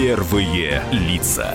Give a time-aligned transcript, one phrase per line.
[0.00, 1.54] Первые лица.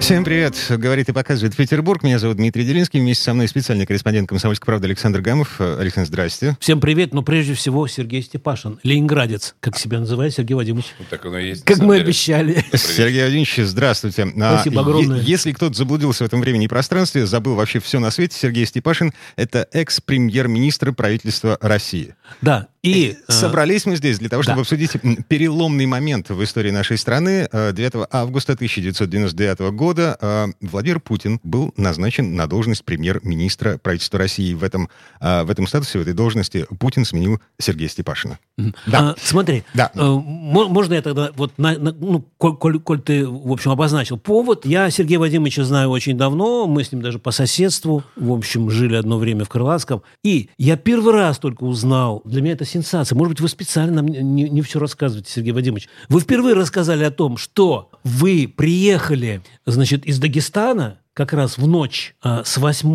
[0.00, 0.56] Всем привет.
[0.70, 2.02] Говорит и показывает Петербург.
[2.02, 2.98] Меня зовут Дмитрий Делинский.
[2.98, 5.60] Вместе со мной специальный корреспондент «Комсомольской правды» Александр Гамов.
[5.60, 6.56] Александр, здрасте.
[6.58, 10.86] Всем привет, но прежде всего Сергей Степашин, ленинградец, как себя называет Сергей Вадимович.
[11.08, 11.64] Так оно и есть.
[11.64, 12.06] Как мы деле.
[12.06, 12.64] обещали.
[12.74, 14.26] Сергей Владимирович, здравствуйте.
[14.36, 15.18] Спасибо А, огромное.
[15.20, 18.66] е- Если кто-то заблудился в этом времени и пространстве, забыл вообще все на свете, Сергей
[18.66, 22.16] Степашин— это экс-премьер-министр правительства России.
[22.40, 23.16] Да, и...
[23.28, 24.60] э, Собрались мы здесь для того, чтобы да.
[24.62, 24.92] обсудить
[25.28, 27.48] переломный момент в истории нашей страны.
[27.52, 34.54] Э, 9 августа 1999 года э, Владимир Путин был назначен на должность премьер-министра правительства России.
[34.54, 34.88] В этом,
[35.20, 38.38] э, в этом статусе, в этой должности Путин сменил Сергея Степашина.
[38.58, 39.10] Да.
[39.10, 39.90] А, смотри, Да.
[39.94, 43.70] э, мо- можно я тогда, вот, на- на- ну, коль, коль- коль ты, в общем,
[43.70, 48.32] обозначил повод, я Сергея Вадимовича знаю очень давно, мы с ним даже по соседству, в
[48.32, 52.64] общем, жили одно время в Крылатском, и я первый раз только узнал, для меня это
[52.72, 57.04] сенсация, может быть, вы специально нам не, не все рассказываете, Сергей Вадимович, вы впервые рассказали
[57.04, 62.88] о том, что вы приехали, значит, из Дагестана, как раз в ночь а, с 8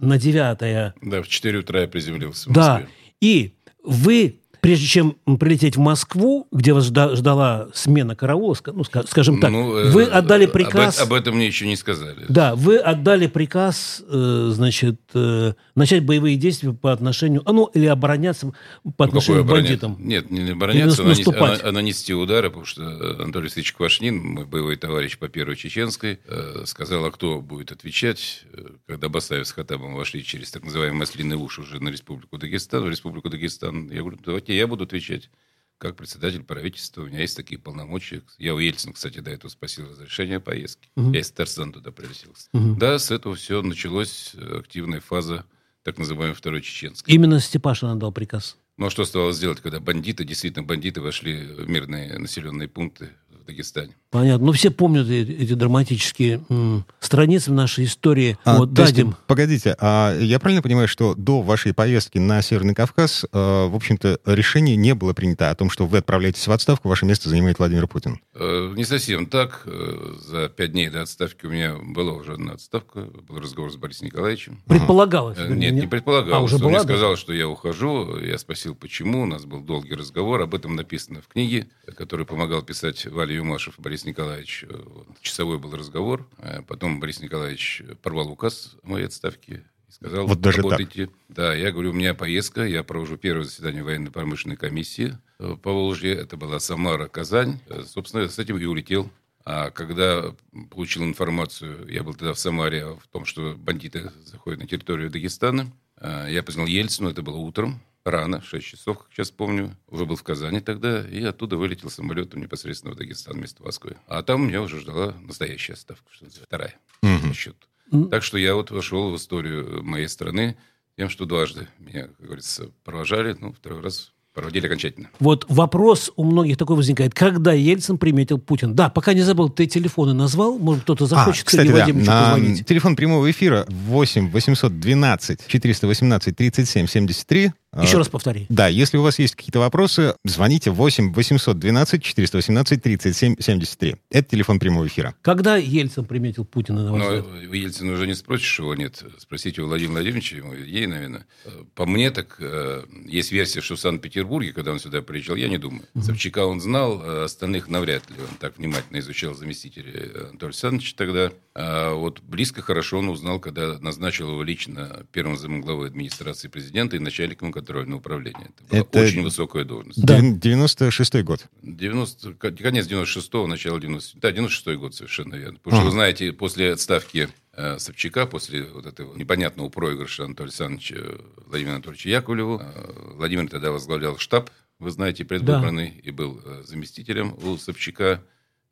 [0.00, 2.74] на 9 Да, в 4 утра я приземлился в да.
[2.74, 2.88] Москве.
[3.20, 9.04] И вы, прежде чем прилететь в Москву, где вас жда- ждала смена караула, ну, ска-
[9.08, 11.00] скажем так, Ну, э, вы отдали об- приказ...
[11.00, 12.24] Об, этом мне еще не сказали.
[12.28, 17.86] Да, вы отдали приказ, э, значит, э, начать боевые действия по отношению, а ну, или
[17.86, 19.96] обороняться по Ну, отношению к обороня- бандитам.
[19.98, 22.82] Нет, не обороняться, а а- а нанести удары, потому что
[23.20, 26.20] Анатолий Алексеевич Квашнин, мой боевой товарищ по Первой Чеченской,
[26.66, 28.44] сказал, а кто будет отвечать,
[28.86, 32.88] когда Басаев с Хатабом вошли через так называемый маслиный уж уже на Республику Дагестан, в
[32.88, 33.90] Республику Дагестан.
[33.90, 35.30] Я говорю, давайте я буду отвечать.
[35.78, 38.22] Как председатель правительства, у меня есть такие полномочия.
[38.38, 40.88] Я у Ельцина, кстати, до этого спросил разрешение поездки.
[40.94, 42.32] Я из Татарстана туда прилетел.
[42.52, 45.44] Да, с этого все началась э, активная фаза
[45.82, 47.12] так называемой Второй Чеченской.
[47.12, 48.56] Именно Степашин отдал приказ.
[48.76, 53.10] Ну а что оставалось сделать, когда бандиты, действительно бандиты, вошли в мирные населенные пункты
[53.42, 53.94] в Дагестане?
[54.10, 54.46] Понятно.
[54.46, 58.38] Ну, все помнят э- эти драматические м, страницы в нашей истории.
[58.44, 59.14] А, вот, то есть, дадим.
[59.26, 63.28] погодите, а я правильно понимаю, что до вашей поездки на Северный Кавказ, э,
[63.66, 67.28] в общем-то, решение не было принято о том, что вы отправляетесь в отставку, ваше место
[67.28, 68.20] занимает Владимир Путин?
[68.34, 69.62] Э, Не совсем так.
[69.66, 73.08] Э, За пять дней до отставки у меня была уже одна отставка.
[73.28, 74.62] Был разговор с Борисом Николаевичем.
[74.66, 75.38] Предполагалось.
[75.38, 76.34] Э, Нет, не предполагалось.
[76.34, 76.84] А, уже Он была, мне да?
[76.84, 78.18] сказал, что я ухожу.
[78.18, 79.22] Я спросил, почему.
[79.22, 80.40] У нас был долгий разговор.
[80.42, 81.66] Об этом написано в книге,
[81.96, 84.64] которую помогал писать Валя Юмашев и Борис Николаевич.
[84.68, 84.82] Э.
[85.20, 86.28] Часовой был разговор.
[86.38, 89.64] Э, Потом Борис Николаевич порвал указ моей отставке.
[89.88, 90.64] и Сказал, Вот даже так.
[90.64, 91.10] работайте.
[91.28, 92.64] Да, я говорю, у меня поездка.
[92.64, 96.12] Я провожу первое заседание военно-промышленной комиссии э, по Волжье.
[96.14, 97.60] Это была Самара, Казань.
[97.86, 99.10] Собственно, с этим и улетел.
[99.44, 100.34] А когда
[100.70, 105.72] получил информацию, я был тогда в Самаре, о том, что бандиты заходят на территорию Дагестана,
[106.00, 109.76] я позвонил Ельцину, это было утром, рано, в 6 часов, как сейчас помню.
[109.88, 113.96] Уже был в Казани тогда, и оттуда вылетел самолетом непосредственно в Дагестан вместо Москвы.
[114.06, 117.66] А там меня уже ждала настоящая ставка, что называется, вторая по счету.
[118.10, 120.56] Так что я вот вошел в историю моей страны
[120.96, 125.10] тем, что дважды меня, как говорится, провожали, ну, второй раз проводили окончательно.
[125.20, 127.14] Вот вопрос у многих такой возникает.
[127.14, 128.74] Когда Ельцин приметил Путин?
[128.74, 130.58] Да, пока не забыл, ты телефоны назвал.
[130.58, 132.66] Может, кто-то захочет а, кстати, Сергею да, Вадимовичу на позвонить.
[132.66, 137.52] телефон прямого эфира 8 812 418 37 73.
[137.80, 138.44] Еще А, раз повтори.
[138.50, 143.96] Да, если у вас есть какие-то вопросы, звоните 8 812 418 37 73.
[144.10, 145.14] Это телефон прямого эфира.
[145.22, 147.54] Когда Ельцин приметил Путина, на ваш Но взгляд?
[147.54, 149.02] Ельцина уже не спросишь его, нет.
[149.18, 151.26] Спросите у Владимира Владимировича, ему ей, наверное.
[151.74, 155.56] По мне, так э, есть версия, что в Санкт-Петербурге, когда он сюда приезжал, я не
[155.58, 155.84] думаю.
[155.98, 159.92] Собчака он знал, а остальных навряд ли он так внимательно изучал заместителя
[160.28, 161.32] Анатолия Александровича тогда.
[161.54, 166.98] А вот близко хорошо он узнал, когда назначил его лично первым замглавой администрации президента и
[166.98, 168.50] начальником контрольного управления.
[168.56, 170.02] Это была Это- очень высокая должность.
[170.02, 170.18] Да.
[170.20, 171.46] 96 год.
[171.62, 175.58] 90, ко- конец 96-го, начало 90 Да, 96-й год, совершенно верно.
[175.62, 175.86] Потому что, Ага.
[175.90, 181.18] вы знаете, после отставки э, Собчака, после вот этого непонятного проигрыша Анатолия Александровича э,
[181.48, 184.48] Владимира Анатольевича Яковлеву, э, Владимир тогда возглавлял штаб,
[184.78, 188.22] вы знаете, предвыборный, и был э, заместителем у Собчака.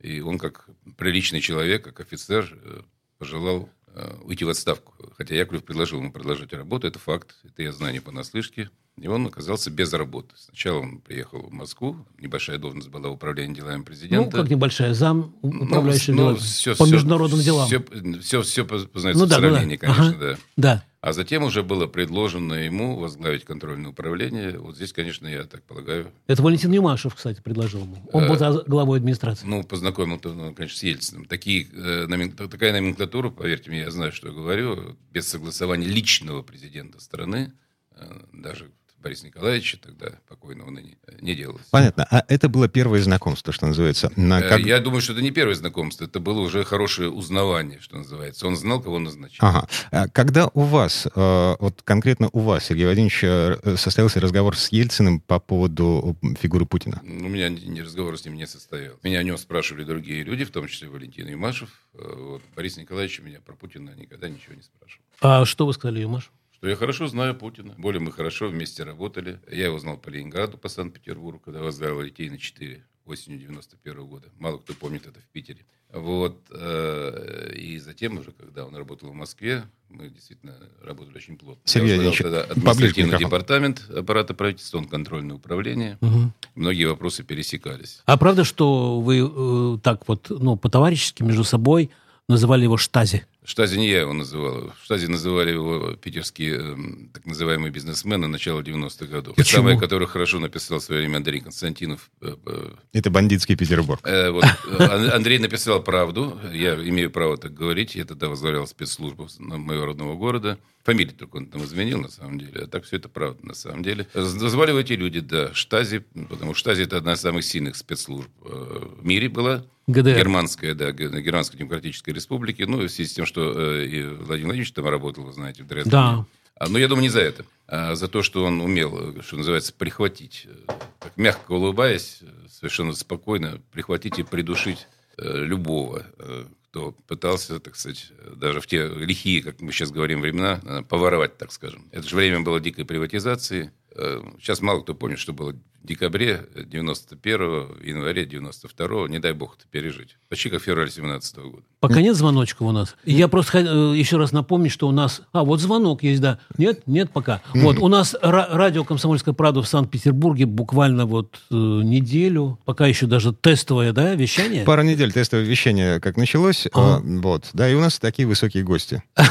[0.01, 0.67] И он, как
[0.97, 2.81] приличный человек, как офицер, э,
[3.19, 4.95] пожелал э, уйти в отставку.
[5.17, 8.71] Хотя Яковлев предложил ему продолжать работу, это факт, это я знаю не понаслышке.
[8.97, 10.35] И он оказался без работы.
[10.37, 14.37] Сначала он приехал в Москву, небольшая должность была в управлении делами Ну, президента.
[14.39, 17.67] как небольшая зам, Ну, управляющий ну, делами всё- по всё- международным делам.
[17.67, 17.81] Все,
[18.21, 19.55] все, все познается Ну да, в ну да.
[19.55, 20.19] сравнении, конечно, Ага.
[20.19, 20.39] да.
[20.57, 20.85] Да.
[21.03, 24.59] А затем уже было предложено ему возглавить контрольное управление.
[24.59, 27.97] Вот здесь, конечно, я так полагаю, Это Валентин Юмашев, кстати, предложил ему.
[28.13, 29.47] Он Э, был тогда главой администрации.
[29.47, 31.25] ну, познакомил, ну, конечно, с Ельциным.
[31.25, 36.43] Такие, э, номен- такая номенклатура, поверьте мне, я знаю, что я говорю, без согласования личного
[36.43, 37.53] президента страны,
[37.97, 38.71] э, даже
[39.01, 41.67] Бориса Николаевича, тогда покойного ныне, не делалось.
[41.71, 42.07] Понятно.
[42.11, 44.13] А это было первое знакомство, что называется?
[44.17, 44.61] На как...
[44.61, 48.47] Я думаю, что это не первое знакомство, это было уже хорошее узнавание, что называется.
[48.47, 49.39] Он знал, кого назначить.
[49.41, 49.69] Ага.
[49.91, 55.41] А когда у вас, вот конкретно у вас, Сергей Владимирович, состоялся разговор с Ельциным по
[55.41, 57.01] поводу фигуры Путина?
[57.03, 58.95] У меня ни разговор с ним не состоял.
[59.03, 61.71] Меня о нем спрашивали другие люди, в том числе Валентин Юмашев.
[61.95, 62.43] Вот.
[62.55, 65.05] Борис Николаевич меня про Путина никогда ничего не спрашивал.
[65.23, 66.31] А что вы сказали, Юмаш?
[66.61, 67.75] Что я хорошо знаю Путина.
[67.79, 69.41] Более мы хорошо вместе работали.
[69.51, 74.29] Я его знал по Ленинграду, по Санкт-Петербургу, когда возглавил Литейна 4 осенью 91 года.
[74.39, 75.65] Мало кто помнит это в Питере.
[75.91, 76.39] Вот.
[76.51, 80.55] Э, и затем уже, когда он работал в Москве, мы действительно
[80.85, 81.63] работали очень плотно.
[81.65, 85.97] Сергей я тогда административный департамент аппарата правительства, он контрольное управление.
[86.03, 86.33] Угу.
[86.57, 88.03] Многие вопросы пересекались.
[88.05, 91.89] А правда, что вы э, так вот, ну, по-товарищески между собой
[92.29, 93.25] называли его Штази?
[93.43, 94.73] Штази не я его называл.
[94.85, 96.77] Штази называли его питерские э,
[97.15, 99.35] так называемые бизнесмены начала 90-х годов.
[99.35, 99.45] Почему?
[99.45, 102.11] Те самые, которые хорошо написал в свое время Андрей Константинов.
[102.21, 104.01] Э, э, Это бандитский Петербург.
[104.05, 104.45] Э, вот,
[104.79, 106.39] Андрей написал правду.
[106.53, 107.95] Я имею право так говорить.
[107.95, 110.59] Я тогда возглавлял спецслужбу моего родного города.
[110.85, 112.63] Фамилию только он там изменил, на самом деле.
[112.63, 114.07] А так все это правда, на самом деле.
[114.15, 119.05] Назвали эти люди, да, Штази, потому что Штази– это одна из самых сильных спецслужб в
[119.05, 119.65] мире была.
[119.91, 120.17] ГДР.
[120.17, 122.63] Германская, да, Германской Демократической Республики.
[122.63, 125.91] Ну, в связи с тем, что э, Владимир Владимирович там работал, вы знаете, в Дрездене.
[125.91, 126.27] Да.
[126.57, 129.73] А, но я думаю, не за это, а за то, что он умел, что называется,
[129.73, 137.59] прихватить, э, так мягко улыбаясь, совершенно спокойно прихватить и придушить э, любого, э, кто пытался,
[137.59, 141.89] так сказать, даже в те лихие, как мы сейчас говорим, времена, э, поворовать, так скажем.
[141.91, 143.73] Это же время было дикой приватизации.
[143.97, 149.67] Э, сейчас мало кто помнит, что было декабре 91-го, январе 92-го, не дай бог это
[149.71, 150.17] пережить.
[150.29, 151.63] Почти как февраль 17 -го года.
[151.81, 152.97] Пока нет звоночка у нас.
[153.05, 155.23] Я просто э, еще раз напомню, что у нас...
[155.33, 156.39] А, вот звонок есть, да.
[156.59, 156.83] Нет?
[156.87, 157.41] Нет пока.
[157.55, 163.33] Вот, у нас радио «Комсомольская правда» в Санкт-Петербурге буквально вот э, неделю, пока еще даже
[163.33, 164.65] тестовое, да, вещание?
[164.65, 166.67] Пара недель тестовое вещание как началось.
[166.75, 167.01] А.
[167.03, 169.03] Вот, да, и у нас такие высокие гости.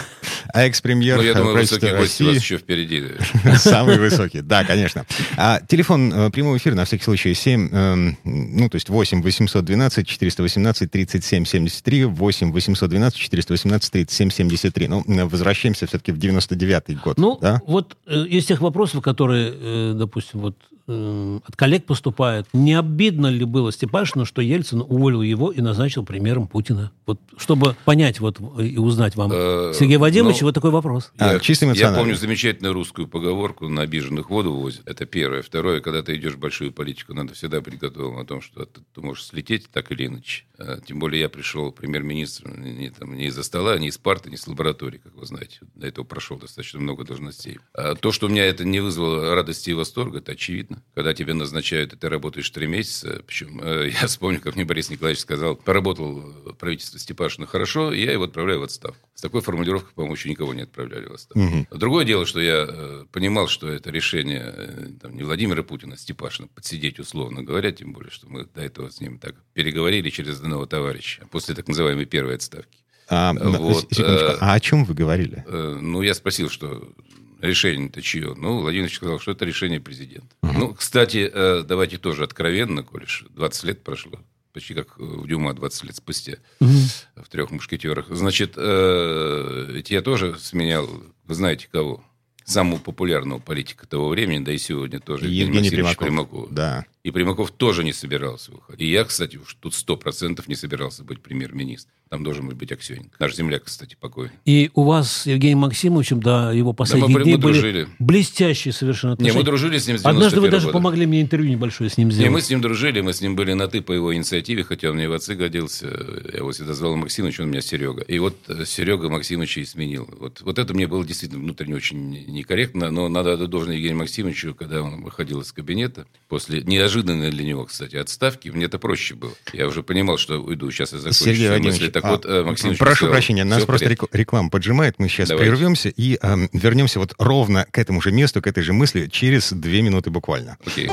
[0.53, 3.03] А экс-премьер Ну, я думаю, высокие гости у вас еще впереди.
[3.57, 5.05] Самый высокий, да, конечно.
[5.37, 10.91] А телефон прямого эфира, на всякий случай, 7, э, ну, то есть 8 812 418
[10.91, 14.87] 37 73, 8 812 418 37 73.
[14.87, 17.17] Ну, возвращаемся все-таки в 99-й год.
[17.17, 17.61] Ну, да?
[17.65, 23.27] вот э, из тех вопросов, которые, э, допустим, вот э, от коллег поступают, не обидно
[23.27, 26.91] ли было Степашину, что Ельцин уволил его и назначил премьером Путина?
[27.05, 29.31] Вот, чтобы понять вот и узнать вам.
[29.33, 31.11] Э, Сергей Вадимович, ну, вот такой вопрос.
[31.19, 34.81] Я, а, чисто я помню замечательную русскую поговорку «на обиженных воду возят».
[34.85, 35.41] Это первое.
[35.41, 38.81] Второе, когда ты идешь в большую политику, надо всегда быть готовым о том, что ты,
[38.93, 40.45] ты можешь слететь так или иначе.
[40.57, 44.35] А, тем более я пришел премьер-министром не, там, не из-за стола, не из парты, не
[44.35, 45.59] из лаборатории, как вы знаете.
[45.75, 47.59] До этого прошел достаточно много должностей.
[47.73, 50.78] А то, что у меня это не вызвало радости и восторга, это очевидно.
[50.95, 54.89] Когда тебя назначают, и ты работаешь три месяца, причем э, я вспомню, как мне Борис
[54.89, 56.21] Николаевич сказал, поработал
[56.57, 59.07] правительство Степашина хорошо, и я его отправляю в отставку.
[59.15, 61.39] С такой формулировкой, по-моему, еще никого не отправляли в отставку.
[61.39, 61.67] Угу.
[61.77, 65.97] Другое дело, что я э, понимал, что это решение э, там, не Владимира Путина, а
[65.97, 70.39] Степашина, подсидеть, условно говоря, тем более, что мы до этого с ним так переговорили через
[70.39, 72.79] одного товарища после так называемой первой отставки.
[73.11, 75.43] А, вот, а о чем вы говорили?
[75.47, 76.93] Ну, я спросил, что
[77.39, 78.33] решение-то чье?
[78.35, 80.35] Ну, Владимир сказал, что это решение президента.
[80.43, 80.53] Угу.
[80.53, 84.19] Ну, кстати, э, давайте тоже откровенно, коль 20 лет прошло
[84.53, 86.71] почти как в Дюма 20 лет спустя угу.
[87.15, 88.07] в трех мушкетерах.
[88.09, 90.89] Значит, э, ведь я тоже сменял,
[91.25, 92.03] вы знаете кого?
[92.45, 95.27] Самого популярного политика того времени, да и сегодня тоже.
[95.27, 95.97] Евгений Примаков.
[95.97, 96.47] Примаков.
[96.51, 96.83] Да.
[97.03, 98.81] И Примаков тоже не собирался выходить.
[98.81, 101.93] И я, кстати, уж тут сто процентов не собирался быть премьер-министром.
[102.09, 103.11] Там должен быть Аксененко.
[103.19, 104.33] Наш земляк, кстати, покойный.
[104.43, 108.73] И у вас с Евгением Максимовичем, да, его последние да, мы, дни мы были блестящие
[108.73, 109.35] совершенно отношения.
[109.35, 110.79] Не, мы дружили с ним с Однажды вы даже года.
[110.79, 112.27] помогли мне интервью небольшое с ним сделать.
[112.27, 114.89] Не, мы с ним дружили, мы с ним были на «ты» по его инициативе, хотя
[114.89, 115.85] он мне в отцы годился.
[116.31, 118.01] Я его всегда звал Максимович, он у меня Серега.
[118.01, 120.09] И вот э, Серега Максимовича и сменил.
[120.19, 124.55] Вот, вот это мне было действительно внутренне очень некорректно, но надо отдать должное Евгению Максимовичу,
[124.55, 129.33] когда он выходил из кабинета, после неожиданной для него, кстати, отставки, мне это проще было.
[129.53, 131.23] Я уже понимал, что уйду, сейчас я закончу.
[131.23, 134.07] Сергей Владимирович, так а, вот, э, Максим прошу сказал, прощения, нас просто порядке.
[134.11, 135.51] реклама поджимает, мы сейчас Давайте.
[135.51, 139.51] прервемся и э, вернемся вот ровно к этому же месту, к этой же мысли через
[139.51, 140.57] две минуты буквально.
[140.65, 140.89] Окей.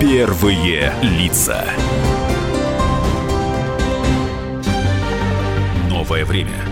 [0.00, 1.64] Первые лица.
[5.88, 6.71] Новое время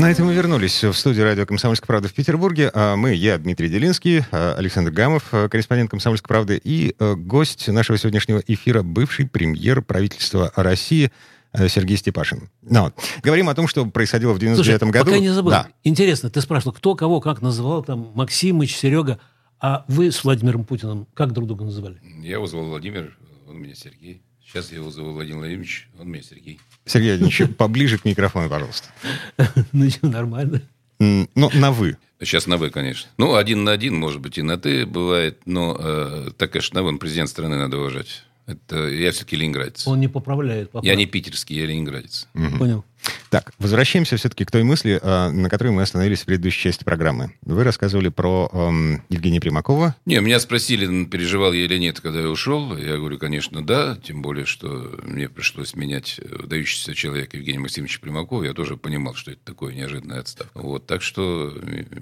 [0.00, 2.70] На этом мы вернулись в студию радио «Комсомольская правда» в Петербурге.
[2.72, 7.98] А Мы, я, Дмитрий Делинский, а, Александр Гамов, а, корреспондент «Комсомольской правды», и гость нашего
[7.98, 11.12] сегодняшнего эфира, бывший премьер правительства России
[11.54, 12.48] Сергей Степашин.
[12.62, 15.04] Ну, говорим о том, что происходило в 99 году.
[15.04, 15.50] пока не забыл.
[15.50, 15.68] Да.
[15.84, 19.20] Интересно, ты спрашивал, кто кого как называл, там, Максимыч, Серега,
[19.60, 22.00] а вы с Владимиром Путиным как друг друга называли?
[22.22, 24.22] Я его звал Владимир, он меня Сергей.
[24.52, 26.58] Сейчас я его зову Владимир Владимирович, он меня Сергей.
[26.84, 28.88] Сергей Владимирович, поближе к микрофону, пожалуйста.
[29.72, 30.62] Ну, нормально.
[30.98, 31.96] Ну, на «вы».
[32.18, 33.08] Сейчас на «вы», конечно.
[33.16, 36.82] Ну, один на один, может быть, и на «ты» бывает, но э, так, конечно, на
[36.82, 38.24] «вы», президент страны надо уважать.
[38.46, 39.86] Это я все-таки ленинградец.
[39.86, 40.70] Он не поправляет.
[40.70, 40.84] Поправ...
[40.84, 42.26] Я не питерский, я ленинградец.
[42.34, 42.58] Угу.
[42.58, 42.84] Понял.
[43.30, 47.32] Так, возвращаемся все-таки к той мысли, а, на которой мы остановились в предыдущей части программы.
[47.42, 49.94] Вы рассказывали про эм, Евгения Примакова.
[50.04, 52.76] Не, меня спросили, переживал я или нет, когда я ушел.
[52.76, 53.98] Я говорю, конечно, да.
[54.02, 58.44] Тем более, что мне пришлось менять выдающийся человек Евгения Максимовича Примакова.
[58.44, 60.58] Я тоже понимал, что это такое неожиданная отставка.
[60.58, 61.54] Вот, так что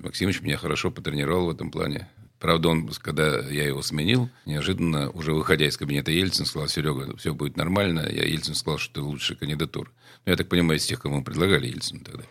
[0.02, 2.08] Максимович меня хорошо потренировал в этом плане.
[2.38, 7.34] Правда, он, когда я его сменил, неожиданно, уже выходя из кабинета Ельцин, сказал, Серега, все
[7.34, 8.08] будет нормально.
[8.10, 9.90] Я Ельцин сказал, что ты лучшая кандидатура.
[10.24, 12.24] Ну, я так понимаю, из тех, кому предлагали Ельцину тогда.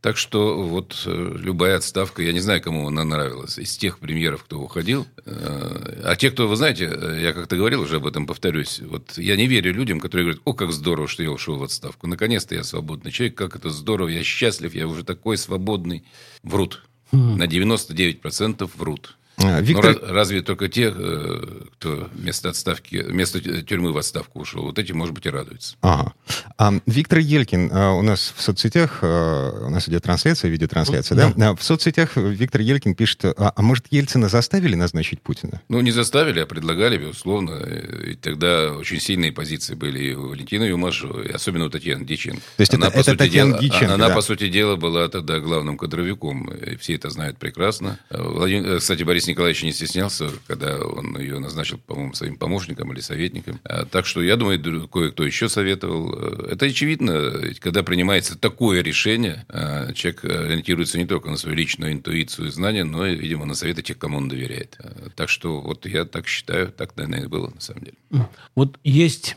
[0.00, 4.44] Так что вот э, любая отставка, я не знаю, кому она нравилась, из тех премьеров,
[4.44, 5.08] кто уходил.
[5.24, 9.18] Э, а те, кто, вы знаете, э, я как-то говорил уже об этом, повторюсь, вот
[9.18, 12.06] я не верю людям, которые говорят, о, как здорово, что я ушел в отставку.
[12.06, 16.04] Наконец-то я свободный человек, как это здорово, я счастлив, я уже такой свободный.
[16.44, 16.84] Врут.
[17.10, 19.16] На 99% врут.
[19.42, 19.98] А, Виктор...
[20.00, 21.42] Ну, разве только те, э,
[21.74, 25.76] кто вместо отставки, вместо тюрьмы в отставку ушел, вот эти, может быть, и радуются.
[25.80, 26.12] Ага.
[26.56, 31.32] А, Виктор Елькин а, у нас в соцсетях, у нас идет трансляция, видеотрансляция, да?
[31.36, 31.54] да?
[31.54, 35.62] В соцсетях Виктор Елькин пишет, а, а может, Ельцина заставили назначить Путина?
[35.68, 37.58] Ну, не заставили, а предлагали, безусловно.
[38.06, 42.42] И тогда очень сильные позиции были и у Валентина Юмашева, и особенно у Татьяны Диченко.
[42.56, 44.14] То есть она, это, по это сути Татьяна дела, Диченко, Она, да?
[44.14, 46.48] по сути дела, была тогда главным кадровиком.
[46.54, 48.00] И все это знают прекрасно.
[48.10, 53.60] Владимир, кстати, Борис Николаевич не стеснялся, когда он ее назначил, по-моему, своим помощником или советником.
[53.64, 56.12] А, так что, я думаю, кое-кто еще советовал.
[56.44, 62.48] Это очевидно, когда принимается такое решение, а, человек ориентируется не только на свою личную интуицию
[62.48, 64.76] и знания, но и, видимо, на советы тех, кому он доверяет.
[64.80, 68.28] А, так что, вот я так считаю, так, наверное, и было, на самом деле.
[68.54, 69.36] Вот есть...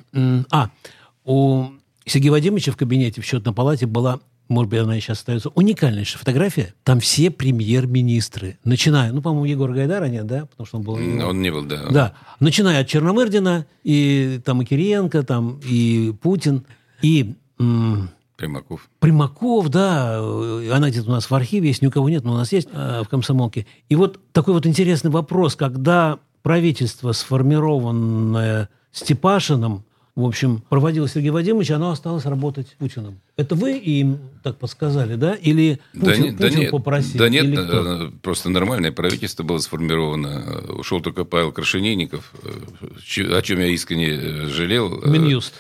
[0.52, 0.70] А,
[1.24, 1.70] у
[2.06, 6.74] Сергея Вадимовича в кабинете в счетной палате была может быть, она сейчас остается, уникальнейшая фотография.
[6.84, 10.46] Там все премьер-министры, начиная, ну, по-моему, Егор Гайдара нет, да?
[10.46, 10.94] Потому что он был...
[10.96, 11.88] Он не был, да.
[11.90, 12.14] Да.
[12.40, 16.66] Начиная от Черномырдина, и там и Кириенко, там и Путин,
[17.02, 17.36] и...
[18.36, 18.90] Примаков.
[19.00, 20.18] Примаков, да.
[20.18, 22.70] Она где-то у нас в архиве есть, ни у кого нет, но у нас есть
[22.74, 23.68] э, в комсомолке.
[23.88, 29.84] И вот такой вот интересный вопрос, когда правительство, сформированное Степашиным,
[30.16, 33.20] в общем, проводил Сергей Вадимович, оно осталось работать Путиным.
[33.38, 35.34] Это вы им так подсказали, да?
[35.36, 37.18] Или Путин, да, не, Путин да нет, попросил?
[37.18, 40.64] Да нет, э, просто нормальное правительство было сформировано.
[40.78, 45.02] Ушел только Павел Крашенинников, э, о чем я искренне жалел.
[45.06, 45.54] Минюст.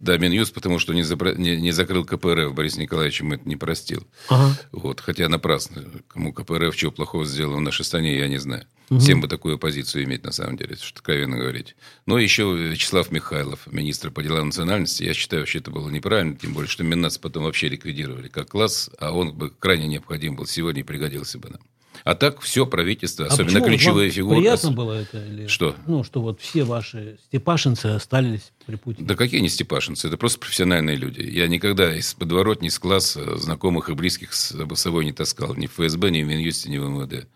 [0.00, 1.34] Да, Минюст, потому что не, запра...
[1.34, 2.54] не, не закрыл КПРФ.
[2.54, 4.06] Борис Николаевич ему это не простил.
[4.28, 4.56] Ага.
[4.70, 5.84] Вот, хотя напрасно.
[6.06, 8.64] Кому КПРФ чего плохого сделал в нашей стране, я не знаю.
[8.90, 9.00] Угу.
[9.00, 11.74] Всем бы такую позицию иметь, на самом деле, что откровенно говорить.
[12.06, 16.54] Но еще Вячеслав Михайлов, министр по делам национальности, я считаю, вообще это было неправильно, тем
[16.54, 20.80] более, что Миннац потом вообще ликвидировали как класс, а он бы крайне необходим был сегодня
[20.80, 21.60] и пригодился бы нам.
[22.04, 24.40] А так все правительство, а особенно ключевые фигуры.
[24.40, 25.24] Приятно было это?
[25.24, 25.46] Или...
[25.46, 25.74] Что?
[25.86, 29.06] Ну, что вот все ваши степашинцы остались при Путине.
[29.06, 30.08] Да какие не степашинцы?
[30.08, 31.22] Это просто профессиональные люди.
[31.22, 35.54] Я никогда из подворотни, из класса знакомых и близких с собой не таскал.
[35.54, 37.28] Ни в ФСБ, ни в Минюсте, ни в МВД.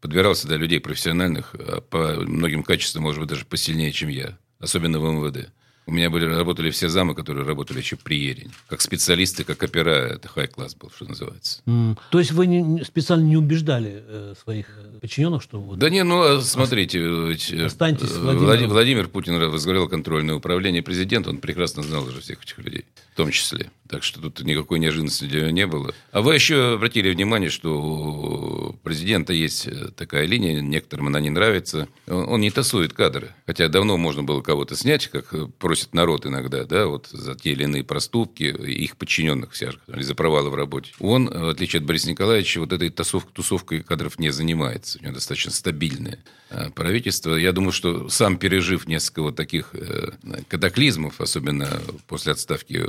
[0.00, 4.38] Подбирался до людей профессиональных, а по многим качествам, может быть, даже посильнее, чем я.
[4.58, 5.50] Особенно в МВД.
[5.90, 8.52] У меня были, работали все замы, которые работали еще при Ерене.
[8.68, 11.62] Как специалисты, как опера, это хай-класс был, что называется.
[11.66, 14.66] М, То есть вы не- специально не убеждали э, своих
[15.00, 15.80] подчиненных, что вот...
[15.80, 18.46] Да не, ну, а смотрите, э, Останьтесь с э, Владимиром.
[18.46, 23.16] Влади- Владимир Путин возглавлял контрольное управление президента, он прекрасно знал уже всех этих людей, в
[23.16, 23.72] том числе.
[23.88, 25.92] Так что тут никакой неожиданности не было.
[26.12, 31.30] А вы еще обратили внимание, что у президента есть э, такая линия, некоторым она не
[31.30, 31.88] нравится.
[32.06, 33.34] Он, не тасует кадры.
[33.46, 35.46] Хотя давно можно было кого-то снять, как э,
[35.80, 40.14] просит народ иногда, да, вот за те или иные проступки, их подчиненных всех, или за
[40.14, 40.92] провалы в работе.
[41.00, 44.98] Он, э, в отличие от Бориса Николаевича, вот этой тасовкой, тусовкой кадров не занимается.
[44.98, 46.18] У него достаточно стабильное
[46.50, 47.34] э, правительство.
[47.34, 50.12] Я думаю, что сам пережив несколько вот таких э,
[50.48, 51.68] катаклизмов, особенно
[52.06, 52.84] после отставки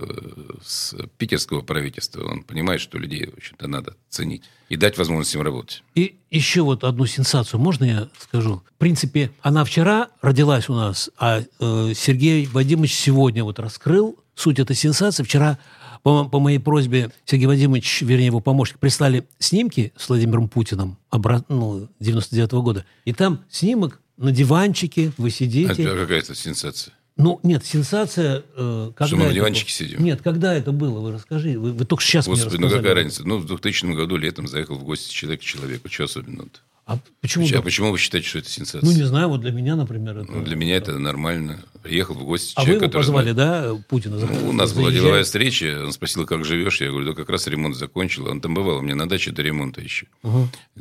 [0.63, 5.41] с питерского правительства, он понимает, что людей, в общем-то, надо ценить и дать возможность им
[5.41, 5.83] работать.
[5.95, 8.63] И еще вот одну сенсацию, можно я скажу?
[8.77, 14.59] В принципе, она вчера родилась у нас, а э, Сергей Вадимович сегодня вот раскрыл суть
[14.59, 15.23] этой сенсации.
[15.23, 15.59] Вчера
[16.03, 21.43] по, по моей просьбе Сергей Вадимович, вернее, его помощник, прислали снимки с Владимиром Путиным обра-
[21.49, 22.85] ну, 99 года.
[23.03, 25.67] И там снимок на диванчике, вы сидите.
[25.89, 26.93] а какая это сенсация?
[27.17, 28.43] Ну, нет, сенсация...
[28.55, 29.89] э, когда Что мы на диванчике было?
[29.89, 30.03] сидим?
[30.03, 31.59] Нет, когда это было, вы расскажи.
[31.59, 32.81] Вы, вы только сейчас Господи, мне ну рассказали.
[32.83, 33.27] какая разница?
[33.27, 35.89] Ну, в 2000 году летом заехал в гости человек к человеку.
[35.89, 36.59] Что особенного-то?
[36.85, 37.47] А почему?
[37.55, 38.81] А почему вы считаете, что это сенсация?
[38.81, 40.31] Ну, не знаю, вот для меня, например, это...
[40.31, 41.63] Ну, для меня это нормально.
[41.83, 44.17] Приехал в гости А вы человек, его который позвали, да, Путина?
[44.17, 45.01] Ну, у нас была Заезжай.
[45.01, 48.27] деловая встреча, он спросил, как живешь, я говорю, да как раз ремонт закончил.
[48.27, 50.05] Он там бывал, у меня на даче до ремонта еще,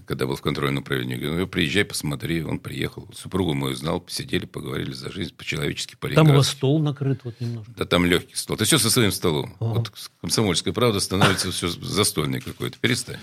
[0.04, 1.14] когда был в контрольном управлении.
[1.14, 2.42] Я говорю, ну, приезжай, посмотри.
[2.42, 6.80] Он приехал, супругу мою знал, посидели, поговорили за жизнь, по-человечески, по Там у вас стол
[6.80, 7.72] накрыт вот немножко.
[7.76, 8.56] Да там легкий стол.
[8.56, 9.54] Ты все со своим столом.
[9.58, 9.90] Вот
[10.20, 12.78] комсомольская правда становится все застольный какой-то.
[12.78, 13.16] Перестань.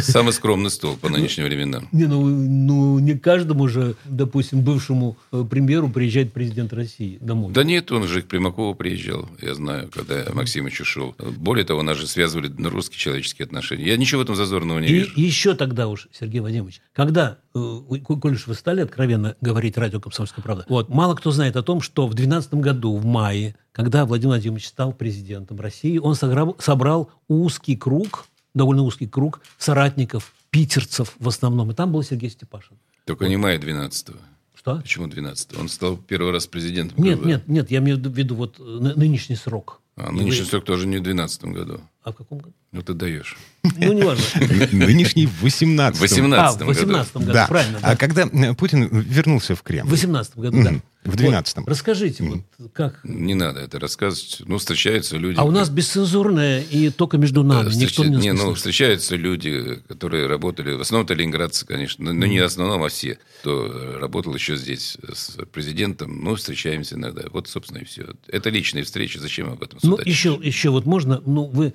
[0.00, 1.88] Самый скромный стол по нынешним временам.
[1.92, 7.52] Не, ну, ну, не каждому же, допустим, бывшему э, премьеру приезжает президент России домой.
[7.52, 11.14] Да нет, он же к Примакову приезжал, я знаю, когда Максимыч ушел.
[11.18, 13.84] Более того, нас же связывали на русские человеческие отношения.
[13.86, 15.12] Я ничего в этом зазорного не И вижу.
[15.16, 20.42] еще тогда уж, Сергей Вадимович, когда, э, коль уж вы стали откровенно говорить радио «Комсомольская
[20.42, 24.30] правда», вот, мало кто знает о том, что в 2012 году, в мае, когда Владимир
[24.30, 31.70] Владимирович стал президентом России, он собрал узкий круг, довольно узкий круг соратников, питерцев в основном,
[31.70, 32.76] и там был Сергей Степашин.
[33.04, 34.08] Только не мая 12
[34.56, 34.76] Что?
[34.76, 37.02] Почему 12 Он стал первый раз президентом.
[37.02, 37.26] Нет, КВ.
[37.26, 39.80] нет, нет, я имею в виду вот э, ны- нынешний срок.
[39.96, 41.80] А И нынешний вы- срок тоже не в 12 году.
[42.04, 42.54] А в каком году?
[42.72, 43.36] Ну, ты даешь.
[43.64, 44.24] Ну, неважно.
[44.72, 46.68] Нынешний в 18 В 18 А, в году.
[46.70, 47.46] 18 году, Да.
[47.46, 47.78] правильно.
[47.82, 47.96] А да.
[47.96, 49.88] когда э, Путин вернулся в В Кремль?
[49.90, 50.74] 18 году, да.
[51.08, 51.64] В 12-м.
[51.64, 53.00] Вот, расскажите, вот как...
[53.04, 54.42] Не надо это рассказывать.
[54.46, 55.38] Ну, встречаются люди...
[55.38, 57.68] А у нас бесцензурное и только между нами.
[57.70, 62.04] Да, Никто встреча- не не, ну, встречаются люди, которые работали, в основном это ленинградцы, конечно,
[62.04, 66.96] но, но не в основном, а все, кто работал еще здесь с президентом, ну, встречаемся
[66.96, 67.22] иногда.
[67.32, 68.06] Вот, собственно, и все.
[68.28, 70.12] Это личные встречи, зачем об этом Ну, судачить?
[70.12, 71.74] еще, еще вот можно, ну, вы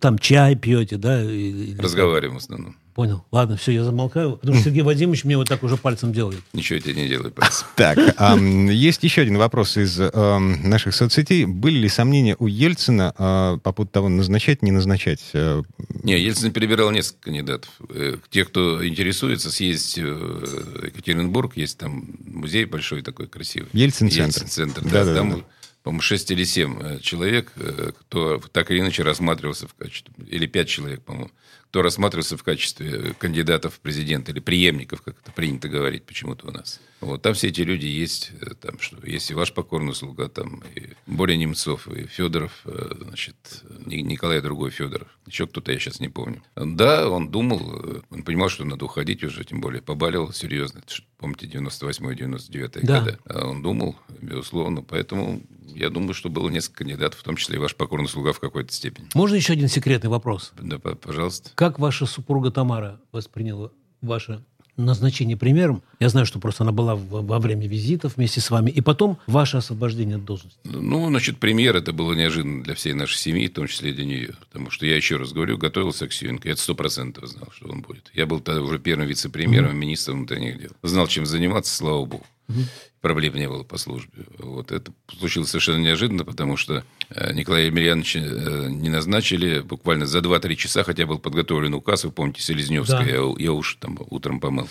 [0.00, 1.22] там чай пьете, да?
[1.78, 2.76] Разговариваем в основном.
[2.96, 3.26] Понял.
[3.30, 6.40] Ладно, все, я замолкаю, потому что Сергей Вадимович мне вот так уже пальцем делает.
[6.54, 7.66] Ничего я тебе не делаю, пальцем.
[7.76, 7.98] Так,
[8.70, 11.44] есть еще один вопрос из наших соцсетей.
[11.44, 15.20] Были ли сомнения у Ельцина а, по поводу того, назначать, не назначать?
[15.34, 15.62] э,
[16.04, 17.68] Не, Ельцин перебирал несколько кандидатов.
[17.90, 23.68] Э, Те, кто интересуется, съездить в Екатеринбург, есть там музей большой такой красивый.
[23.74, 24.40] Ельцин-центр.
[24.40, 24.90] Ельцин-центр, да.
[24.90, 25.14] Да-да-да.
[25.18, 25.44] Там,
[25.82, 30.66] по-моему, 6 или 7 человек, э, кто так или иначе рассматривался в качестве, или 5
[30.66, 31.30] человек, по-моему,
[31.70, 36.50] кто рассматривался в качестве кандидатов в президенты или преемников, как это принято говорить почему-то у
[36.50, 36.80] нас.
[37.00, 40.62] Вот там все эти люди есть, э, там что, есть и ваш покорный слуга, там
[40.74, 43.36] и Боря Немцов, и Федоров, э, значит,
[43.84, 46.42] Ни- Николай другой Федоров, еще кто-то, я сейчас не помню.
[46.56, 50.80] Да, он думал, э, он понимал, что надо уходить уже, тем более побалил серьезно.
[51.18, 53.00] Помните, 98-99 Да.
[53.00, 53.18] годы.
[53.26, 55.42] А Он думал, безусловно, поэтому
[55.76, 58.72] я думаю, что было несколько кандидатов, в том числе и ваш покорный слуга в какой-то
[58.72, 59.08] степени.
[59.14, 60.52] Можно еще один секретный вопрос?
[60.60, 61.50] Да, пожалуйста.
[61.54, 64.42] Как ваша супруга Тамара восприняла ваше
[64.76, 65.82] назначение премьером?
[66.00, 68.70] Я знаю, что просто она была во время визитов вместе с вами.
[68.70, 70.58] И потом ваше освобождение от должности.
[70.64, 74.04] Ну, значит, премьер это было неожиданно для всей нашей семьи, в том числе и для
[74.04, 74.34] нее.
[74.40, 76.48] Потому что я еще раз говорю, готовился к Сьюенко.
[76.48, 78.10] Я сто процентов знал, что он будет.
[78.14, 80.70] Я был тогда уже первым вице-премьером, министром внутренних дел.
[80.82, 82.26] Знал, чем заниматься, слава богу.
[83.02, 84.24] Проблем не было по службе.
[84.38, 90.18] Вот это случилось совершенно неожиданно, потому что э, Николая Емельяновича э, не назначили буквально за
[90.18, 93.04] 2-3 часа, хотя был подготовлен указ, вы помните, Селезневская, Да.
[93.06, 94.68] я, я уж там утром помыл.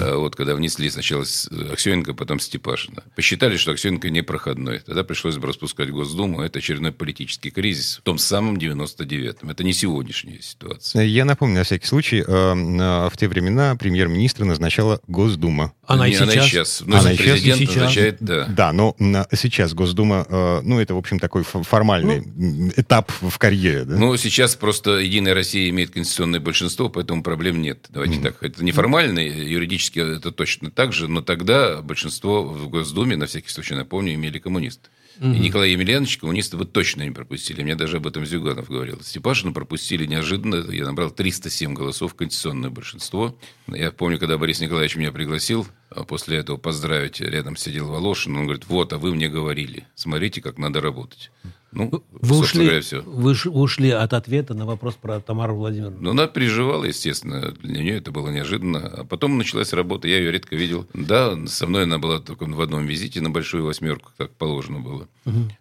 [0.00, 3.02] А Вот когда внесли сначала с- Аксененко, потом Степашина.
[3.14, 4.78] Посчитали, что Аксененко не проходной.
[4.78, 6.40] Тогда пришлось бы распускать Госдуму.
[6.40, 9.50] Это очередной политический кризис в том самом 99-м.
[9.50, 11.02] Это не сегодняшняя ситуация.
[11.04, 15.74] Я напомню, на всякий случай, в те времена премьер-министра назначала Госдума.
[15.86, 16.22] Она и Не, сейчас.
[16.28, 16.82] Она и сейчас.
[16.86, 17.32] Но Она она исчезла.
[17.32, 17.76] Президент Сейчас.
[17.76, 18.46] назначает, да.
[18.46, 18.96] Да, но
[19.32, 23.96] сейчас Госдума, э, ну, это, в общем, такой формальный м, этап в карьере, да?
[23.96, 27.86] Ну, сейчас просто Единая Россия имеет конституционное большинство, поэтому проблем нет.
[27.90, 28.42] Давайте так.
[28.42, 33.74] Это неформально, юридически это точно так же, но тогда большинство в Госдуме, на всякий случай
[33.74, 34.88] напомню, имели коммунисты.
[35.18, 37.62] И Николай Емельянович коммунисты вы точно не пропустили.
[37.62, 39.00] Мне даже об этом Зюганов говорил.
[39.02, 40.70] Степашина пропустили неожиданно.
[40.70, 43.34] Я набрал 307 голосов, конституционное большинство.
[43.66, 45.66] Я помню, когда Борис Николаевич меня пригласил,
[46.06, 48.36] после этого поздравить, рядом сидел Волошин.
[48.36, 49.86] Он говорит, вот, а вы мне говорили.
[49.94, 51.30] Смотрите, как надо работать.
[51.72, 53.02] Ну, Вы собственно ушли, говоря, все.
[53.02, 55.98] вы ушли от ответа на вопрос про Тамару Владимировну.
[56.00, 57.52] Ну, она переживала, естественно.
[57.62, 58.78] Для нее это было неожиданно.
[58.78, 60.08] А потом началась работа.
[60.08, 60.86] Я ее редко видел.
[60.94, 65.08] Да, со мной она была только в одном визите на большую восьмерку, как положено было.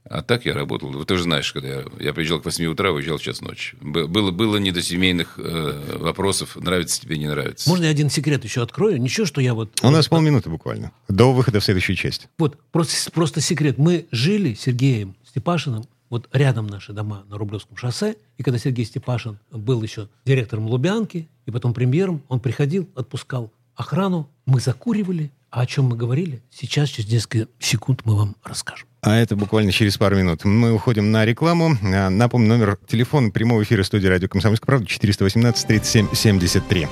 [0.06, 0.92] А так я работал.
[0.92, 3.76] Вот Ты же знаешь, когда я, я приезжал к 8 утра, уезжал в час ночи.
[3.82, 7.70] Было, было не до семейных э, вопросов, нравится тебе, не нравится.
[7.70, 9.02] Можно я один секрет еще открою?
[9.02, 9.80] Ничего, что я вот...
[9.82, 10.92] У нас полминуты буквально.
[11.10, 12.28] До выхода в следующую часть.
[12.38, 13.78] Вот, просто, просто секрет.
[13.78, 15.86] Мы жили с Сергеем Степашиным,
[16.16, 21.28] вот рядом наши дома на Рублевском шоссе, и когда Сергей Степашин был еще директором Лубянки,
[21.46, 26.88] и потом премьером, он приходил, отпускал охрану, мы закуривали, а о чем мы говорили, сейчас,
[26.88, 28.88] через несколько секунд мы вам расскажем.
[29.02, 30.46] А это буквально через пару минут.
[30.46, 31.78] Мы уходим на рекламу.
[31.84, 36.88] А, Напомню, номер телефона прямого эфира студии радио «Комсомольская правда» 418 37 73.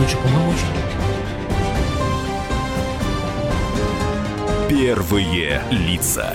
[0.00, 0.56] Ну что, помочь?
[4.68, 6.34] Первые лица.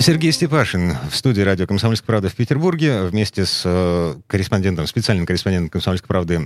[0.00, 5.68] Сергей Степашин в студии радио «Комсомольская правда» в Петербурге вместе с э, корреспондентом, специальным корреспондентом
[5.68, 6.36] «Комсомольской правды»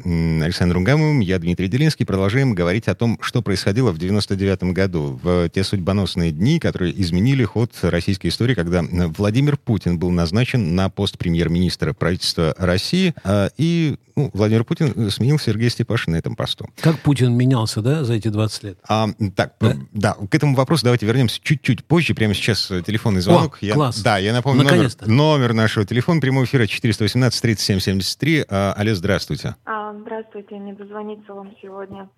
[0.43, 1.21] Александром Гамовым.
[1.21, 2.05] Я Дмитрий Делинский.
[2.05, 7.45] Продолжаем говорить о том, что происходило в 99 году, в те судьбоносные дни, которые изменили
[7.45, 8.83] ход российской истории, когда
[9.17, 15.39] Владимир Путин был назначен на пост премьер-министра правительства России, э, и ну, Владимир Путин сменил
[15.39, 16.69] Сергея Степашина на этом посту.
[16.81, 18.79] Как Путин менялся, да, за эти 20 лет?
[18.89, 19.75] А, так, Да?
[19.93, 20.15] да?
[20.31, 22.15] к этому вопросу давайте вернемся чуть-чуть позже.
[22.15, 23.59] Прямо сейчас э, телефонный звонок.
[23.63, 24.01] О, класс.
[24.03, 28.45] Да, я напомню номер, номер нашего телефона прямого эфира 418 37 73.
[28.49, 29.57] А, алло, здравствуйте.
[29.65, 32.09] А, Здравствуйте, не дозвониться вам сегодня.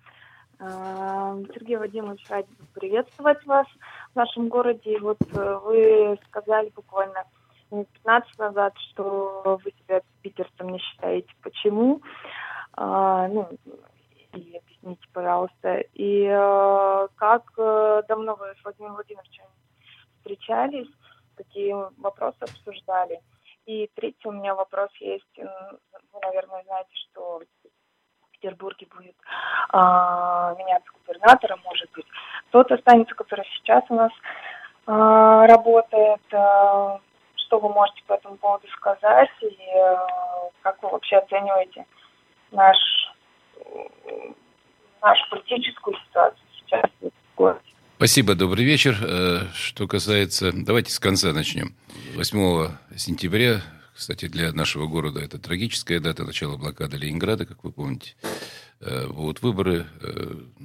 [0.59, 3.65] А, Сергей Вадимович, рад приветствовать вас
[4.13, 4.93] в нашем городе.
[4.95, 7.23] И вот э, вы сказали буквально
[7.71, 11.29] минут 15 назад, что вы себя питерцем не считаете.
[11.41, 12.01] Почему?
[12.73, 13.49] А, Ну,
[14.33, 15.79] и объясните, пожалуйста.
[15.93, 19.45] И э, как э, давно вы с Владимиром Владимировичем
[20.17, 20.89] встречались,
[21.35, 23.19] какие вопросы обсуждали?
[23.65, 25.37] И третий у меня вопрос есть.
[25.37, 29.15] Вы, наверное, знаете, что в Петербурге будет
[29.69, 32.05] а, меняться губернатора, может быть.
[32.51, 34.11] Тот останется, который сейчас у нас
[34.85, 36.21] а, работает.
[36.31, 37.01] А,
[37.47, 39.29] что вы можете по этому поводу сказать?
[39.41, 41.85] И а, как вы вообще оцениваете
[42.51, 42.77] наш,
[45.01, 47.61] нашу политическую ситуацию сейчас в городе?
[47.95, 48.95] Спасибо, добрый вечер.
[49.01, 50.51] Э, Что касается...
[50.53, 51.73] Давайте с конца начнем.
[52.15, 53.61] 8 сентября,
[53.95, 58.15] кстати, для нашего города это трагическая дата, начала блокады Ленинграда, как вы помните.
[58.79, 59.87] Э, Вот выборы.
[60.01, 60.63] э, У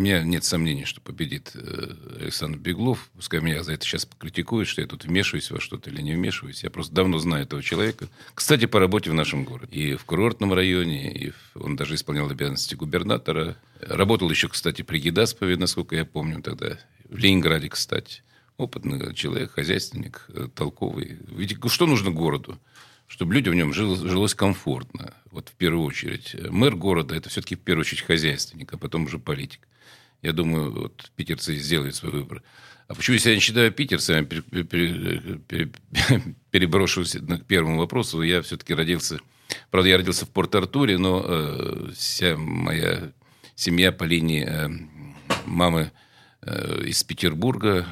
[0.00, 3.10] меня нет сомнений, что победит э, Александр Беглов.
[3.16, 6.62] Пускай меня за это сейчас критикуют, что я тут вмешиваюсь во что-то или не вмешиваюсь.
[6.62, 8.08] Я просто давно знаю этого человека.
[8.34, 9.78] Кстати, по работе в нашем городе.
[9.80, 13.56] И в курортном районе, и он даже исполнял обязанности губернатора.
[13.80, 16.78] Работал еще, кстати, при Гидаспове, насколько я помню тогда.
[17.08, 18.22] В Ленинграде, кстати.
[18.56, 21.18] Опытный человек, хозяйственник, э, толковый.
[21.28, 22.60] Ведь что нужно городу?
[23.08, 25.14] Чтобы людям в нем жил- жилось комфортно.
[25.30, 26.36] Вот в первую очередь.
[26.50, 29.66] Мэр города– это все-таки в первую очередь хозяйственник, а потом уже политик.
[30.22, 32.42] Я думаю, вот питерцы сделают свой выбор.
[32.86, 35.70] А почему я себя не считаю я пере-
[36.50, 38.22] переброшусь к первому вопросу.
[38.22, 39.18] Я все-таки родился...
[39.70, 43.12] Правда, я родился в Порт-Артуре, но э, вся моя
[43.54, 44.68] семья по линии э,
[45.46, 45.92] мамы
[46.42, 47.86] э, из Петербурга.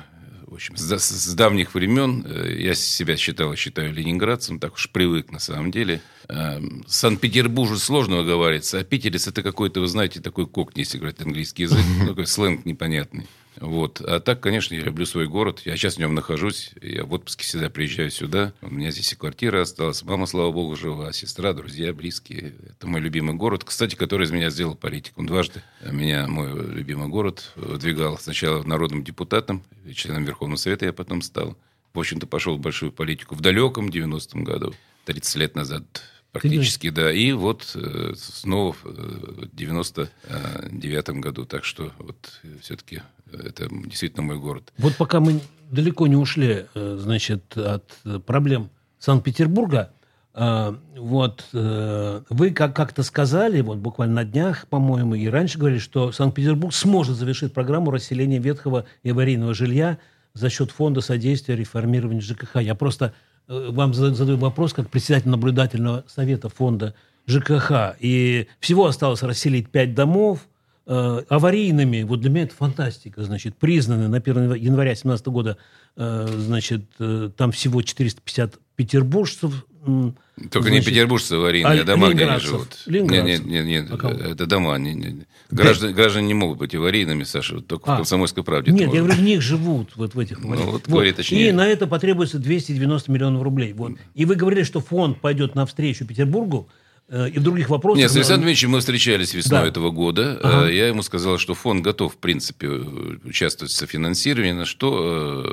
[0.47, 4.89] В общем, с, с давних времен э, я себя считал и считаю ленинградцем, так уж
[4.91, 6.01] привык на самом деле.
[6.29, 11.65] Э, Санкт-Петербуржу сложно говорится, а питерец это какой-то, вы знаете, такой кокни, если говорить английский
[11.65, 13.27] язык, такой сленг непонятный.
[13.61, 14.01] Вот.
[14.01, 15.63] А так, конечно, я люблю свой город.
[15.65, 16.73] Я сейчас в нем нахожусь.
[16.81, 18.53] Я в отпуске всегда приезжаю сюда.
[18.61, 20.03] У меня здесь и квартира осталась.
[20.03, 21.13] Мама, слава богу, жива.
[21.13, 22.55] Сестра, друзья, близкие.
[22.71, 23.65] Это мой любимый город.
[23.65, 25.27] Кстати, который из меня сделал политиком.
[25.27, 28.19] Дважды меня мой любимый город выдвигал.
[28.19, 29.63] Сначала народным депутатом,
[29.95, 31.57] членом Верховного Совета я потом стал.
[31.95, 34.75] В общем-то, пошел в большую политику в далеком 90-м году.
[35.07, 35.85] 30 лет назад
[36.33, 37.13] Практически, да.
[37.13, 41.45] И вот э, снова в 99 году.
[41.45, 44.73] Так что вот э, все-таки это действительно мой город.
[44.79, 47.91] Вот пока мы далеко не ушли, э, значит, от
[48.27, 49.93] проблем Санкт-Петербурга,
[50.35, 56.75] вот вы как- как-то сказали, вот буквально на днях, по-моему, и раньше говорили, что Санкт-Петербург
[56.75, 59.97] сможет завершить программу расселения ветхого и аварийного жилья
[60.35, 62.57] за счет фонда содействия реформированию ЖКХ.
[62.57, 66.95] Я просто Э, вам задаю вопрос как председатель наблюдательного совета фонда
[67.27, 67.97] ЖКХ.
[68.01, 70.47] И всего осталось расселить пять домов
[70.87, 72.03] э, аварийными.
[72.03, 73.23] Вот для меня это фантастика.
[73.25, 75.59] Значит, признаны на 1 января 2017 года,
[75.97, 79.67] э, значит, э, там всего 450 петербуржцев
[80.51, 82.77] только Значит, не петербуржцы аварийные, а, дома, где они живут.
[82.87, 84.77] Нет, нет, нет, нет а это дома.
[84.77, 85.27] Не, не.
[85.51, 87.95] Граждане, граждане не могут быть аварийными, Саша, только а.
[87.95, 88.71] в «Комсомольской правде».
[88.73, 91.17] Нет, я говорю, в них живут, вот в этих Ну, вот, вот.
[91.17, 91.49] точнее.
[91.49, 93.73] И на это потребуется 290 миллионов рублей.
[93.73, 93.93] Вот.
[94.15, 96.69] И вы говорили, что фонд пойдет навстречу Петербургу,
[97.09, 98.01] и в других вопросах.
[98.01, 99.69] Нет, с Александром Ильичем мы встречались весной да.
[99.69, 100.41] этого года.
[100.43, 100.69] Ага.
[100.69, 105.45] Э, я ему сказал, что фонд готов, в принципе, участвовать в софинансировании, на что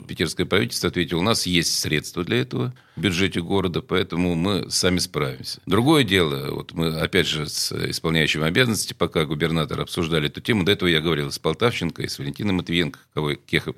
[0.00, 4.70] э, питерское правительство ответило, у нас есть средства для этого в бюджете города, поэтому мы
[4.70, 5.60] сами справимся.
[5.66, 10.72] Другое дело, вот мы, опять же, с исполняющим обязанности, пока губернатор обсуждали эту тему, до
[10.72, 13.32] этого я говорил с Полтавченко и с Валентином Матвиенко, кого,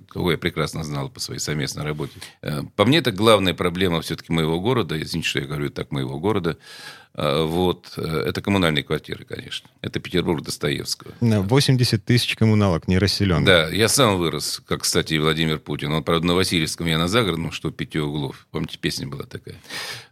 [0.09, 2.13] кого я прекрасно знал по своей совместной работе.
[2.77, 6.59] По мне, это главная проблема все-таки моего города, извините, что я говорю так, моего города,
[7.17, 7.93] вот.
[7.97, 9.69] Э, это коммунальные квартиры, конечно.
[9.83, 11.13] Это Петербург Достоевского.
[11.21, 13.45] 80 тысяч коммуналок не расселен.
[13.45, 15.93] Да, я сам вырос, как, кстати, и Владимир Путин.
[15.93, 18.47] Он, правда, на Васильевском, я на загородном, что пяти углов.
[18.51, 19.57] Помните, песня была такая?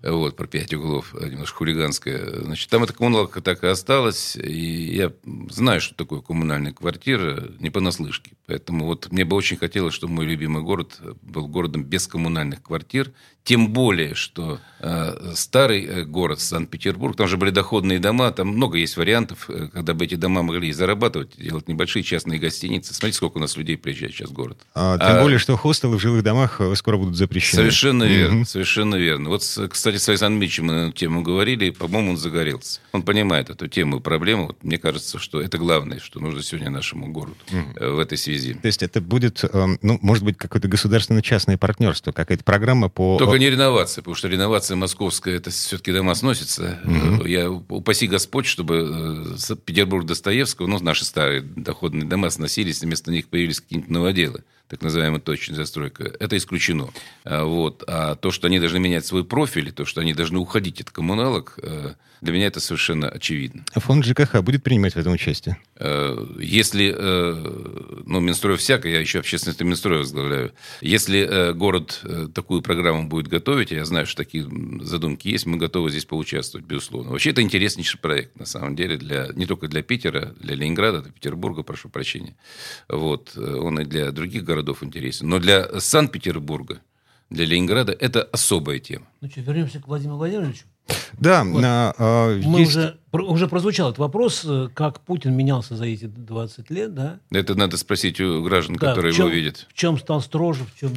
[0.03, 2.43] Вот, про пять углов, э, немножко хулиганская.
[2.43, 4.37] Значит, там эта коммуналка так и осталась.
[4.37, 5.13] И я
[5.51, 8.33] знаю, что такое коммунальная квартира, не понаслышке.
[8.47, 13.13] Поэтому вот мне бы очень хотелось, чтобы мой любимый город был городом без коммунальных квартир.
[13.45, 18.79] Тем более, что э, старый э, город Санкт-Петербург, там же были доходные дома, там много
[18.79, 22.95] есть вариантов, э, когда бы эти дома могли зарабатывать, делать небольшие частные гостиницы.
[22.95, 24.59] Смотрите, сколько у нас людей приезжает сейчас в город.
[24.75, 27.63] А, тем а, более, что хостелы в жилых домах э, скоро будут запрещены.
[27.63, 28.45] Совершенно верно, mm-hmm.
[28.45, 29.31] совершенно верно.
[29.31, 32.81] Вот, кстати, с Александром Ильичем мы на эту тему говорили, по-моему, он загорелся.
[32.93, 34.49] Он понимает эту тему и проблему.
[34.49, 37.91] Вот, мне кажется, что это главное, что нужно сегодня нашему городу mm-hmm.
[37.95, 38.55] в этой связи.
[38.55, 43.19] То есть это будет, эм, ну, может быть, какое-то государственно-частное партнерство, какая-то программа по...
[43.19, 46.81] Только не реновация, потому что реновация московская, это все-таки дома сносится.
[46.85, 47.27] Угу.
[47.27, 53.11] Я упаси Господь, чтобы э, Петербург Достоевского, ну, наши старые доходные дома сносились, и вместо
[53.11, 56.89] них появились какие-нибудь новоделы так называемая точная застройка, это исключено.
[57.25, 57.85] А, вот.
[57.87, 61.59] А то, что они должны менять свой профиль, то, что они должны уходить от коммуналок,
[61.63, 63.65] э, для меня это совершенно очевидно.
[63.75, 65.59] А фонд ЖКХ будет принимать в этом участие?
[65.77, 70.53] Э, если, э, ну, Минстрой всякое, я еще общественный Минстрой возглавляю.
[70.81, 72.01] Если город
[72.35, 74.49] такую программу будет готовить, я знаю, что такие
[74.81, 77.11] задумки есть, мы готовы здесь поучаствовать, безусловно.
[77.11, 81.13] Вообще, это интереснейший проект, на самом деле, для, не только для Питера, для Ленинграда, для
[81.13, 82.37] Петербурга, прошу прощения.
[82.89, 83.37] Вот.
[83.37, 85.29] Он и для других городов интересен.
[85.29, 86.81] Но для Санкт-Петербурга,
[87.31, 89.07] для Ленинграда это особая тема.
[89.21, 90.65] Ну что, вернемся к Владимиру Владимировичу.
[91.19, 91.63] Да, вот.
[91.65, 92.73] а, а, мы есть...
[92.73, 97.21] уже уже прозвучал этот вопрос, э, как Путин менялся за эти 20 лет, да?
[97.31, 99.67] Это надо спросить у граждан, да, которые чем, его видят.
[99.69, 100.93] В чем стал строже, в чем...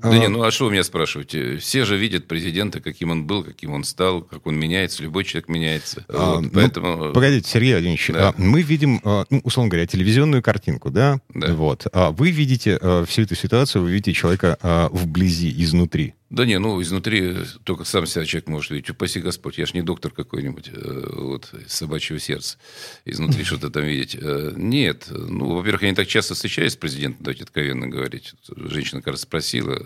[0.00, 0.18] Да а...
[0.18, 1.58] не, ну а что вы меня спрашиваете?
[1.58, 5.48] Все же видят президента, каким он был, каким он стал, как он меняется, любой человек
[5.48, 6.04] меняется.
[6.08, 7.12] А, вот, ну, поэтому...
[7.12, 8.30] Погодите, Сергей Владимирович, да.
[8.30, 11.20] А, мы видим, а, ну, условно говоря, телевизионную картинку, да?
[11.32, 11.54] Да.
[11.54, 11.86] Вот.
[11.92, 14.58] А вы видите всю эту ситуацию, вы видите человека
[14.92, 16.14] вблизи, изнутри.
[16.32, 18.88] Да не, ну, изнутри только сам себя человек может видеть.
[18.88, 21.04] Упаси Господь, я ж не доктор какой-нибудь, э,
[21.52, 22.58] вот, собачьего сердца.
[23.04, 24.16] Изнутри что-то там видеть.
[24.20, 25.06] Э, нет.
[25.10, 28.34] Ну, во-первых, я не так часто встречаюсь с президентом, давайте откровенно говорить.
[28.56, 29.84] Женщина, кажется, спросила.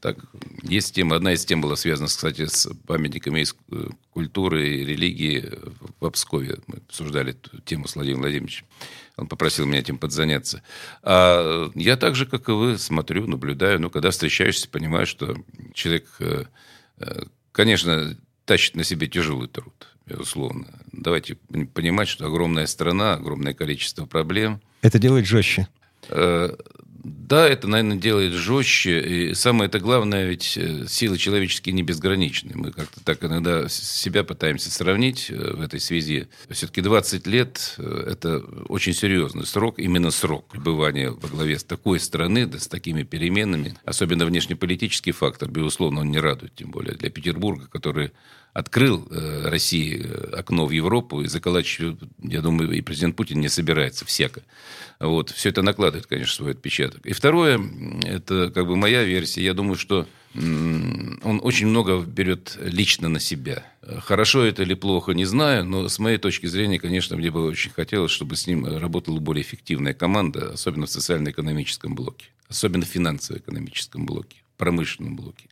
[0.00, 0.18] Так,
[0.62, 1.16] есть тема.
[1.16, 3.44] Одна из тем была связана, кстати, с памятниками
[4.10, 5.50] культуры и религии
[6.00, 6.58] в Обскове.
[6.66, 8.66] Мы обсуждали эту тему с Владимиром Владимировичем.
[9.16, 10.62] Он попросил меня этим подзаняться.
[11.02, 13.80] А я так же, как и вы, смотрю, наблюдаю.
[13.80, 15.36] Ну, когда встречаешься, понимаю, что
[15.72, 16.44] человек, э,
[16.98, 20.66] э, конечно, тащит на себе тяжелый труд, безусловно.
[20.92, 21.36] Давайте
[21.74, 24.60] понимать, что огромная страна, огромное количество проблем.
[24.82, 25.68] Это делает жестче.
[27.04, 29.00] Э, Да, это, наверное, делает жестче.
[29.00, 32.52] И самое это главное, ведь э, силы человеческие не безграничны.
[32.54, 36.28] Мы как-то так иногда себя пытаемся сравнить э, в этой связи.
[36.50, 38.38] Все-таки 20 лет– это
[38.68, 43.76] очень серьезный срок, именно срок пребывания во главе с такой страны, да, с такими переменами.
[43.84, 48.12] Особенно внешнеполитический фактор, безусловно, он не радует, тем более для Петербурга, который
[48.54, 53.48] открыл э, России э, окно в Европу, и заколачивать, я думаю, и президент Путин не
[53.48, 54.42] собирается всяко.
[55.00, 55.30] Вот.
[55.30, 57.04] Все это накладывает, конечно, свой отпечаток.
[57.04, 57.60] И второе,
[58.04, 63.66] это как бы моя версия, я думаю, что он очень много берет лично на себя.
[64.00, 67.70] Хорошо это или плохо, не знаю, но с моей точки зрения, конечно, мне бы очень
[67.70, 74.06] хотелось, чтобы с ним работала более эффективная команда, особенно в социально-экономическом блоке, особенно в финансово-экономическом
[74.06, 75.48] блоке, промышленном блоке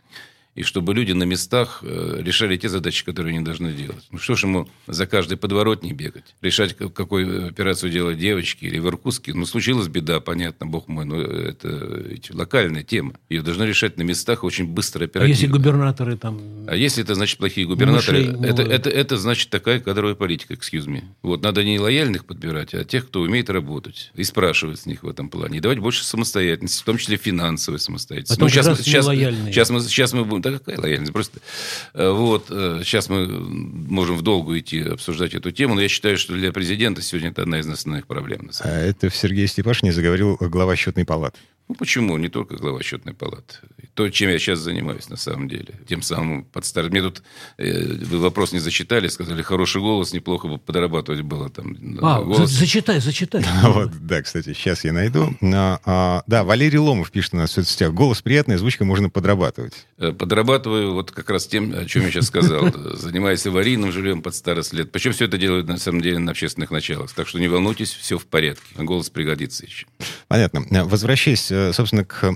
[0.54, 4.06] и чтобы люди на местах э, решали те задачи, которые они должны делать.
[4.10, 6.34] Ну что ж ему за каждый подворотни бегать?
[6.42, 9.32] Решать, какую операцию делать девочки или в Иркутске?
[9.32, 13.14] Ну, случилась беда, понятно, бог мой, но это ведь локальная тема.
[13.30, 15.24] Ее должны решать на местах очень быстро, оперативно.
[15.24, 16.40] А если губернаторы там...
[16.66, 18.22] А если это значит плохие губернаторы?
[18.42, 21.02] Это, это, это значит такая кадровая политика, excuse me.
[21.22, 24.10] Вот, надо не лояльных подбирать, а тех, кто умеет работать.
[24.14, 25.58] И спрашивать с них в этом плане.
[25.58, 28.38] И давать больше самостоятельности, в том числе финансовой самостоятельности.
[28.38, 31.12] А ну, сейчас, сейчас, сейчас, мы, сейчас мы да какая лояльность?
[31.12, 31.40] Просто
[31.94, 36.18] э, вот сейчас э, мы можем в долгу идти обсуждать эту тему, но я считаю,
[36.18, 38.50] что для президента сегодня это одна из основных проблем.
[38.60, 41.38] А это в Сергей Степашине заговорил глава счетной палаты.
[41.72, 42.18] Ну, почему?
[42.18, 43.54] Не только глава счетной палаты.
[43.94, 45.74] То, чем я сейчас занимаюсь, на самом деле.
[45.88, 46.90] Тем самым подстар...
[46.90, 47.22] Мне тут...
[47.56, 51.74] Э, вы вопрос не зачитали, сказали, хороший голос, неплохо бы подрабатывать было там.
[52.02, 52.50] А, голос.
[52.50, 53.42] За зачитай, зачитай.
[53.62, 55.34] вот, да, кстати, сейчас я найду.
[55.42, 57.94] А, а, да, Валерий Ломов пишет у нас в соцсетях.
[57.94, 59.86] Голос приятный, озвучка можно подрабатывать.
[59.96, 62.70] Э, подрабатываю вот как раз тем, о чем я сейчас сказал.
[62.98, 64.92] Занимаюсь аварийным жильем под старость лет.
[64.92, 67.10] Причем все это делают, на самом деле, на общественных началах.
[67.14, 68.62] Так что не волнуйтесь, все в порядке.
[68.76, 69.86] Голос пригодится еще.
[70.28, 70.84] Понятно.
[70.84, 72.34] Возвращаясь Э, собственно, к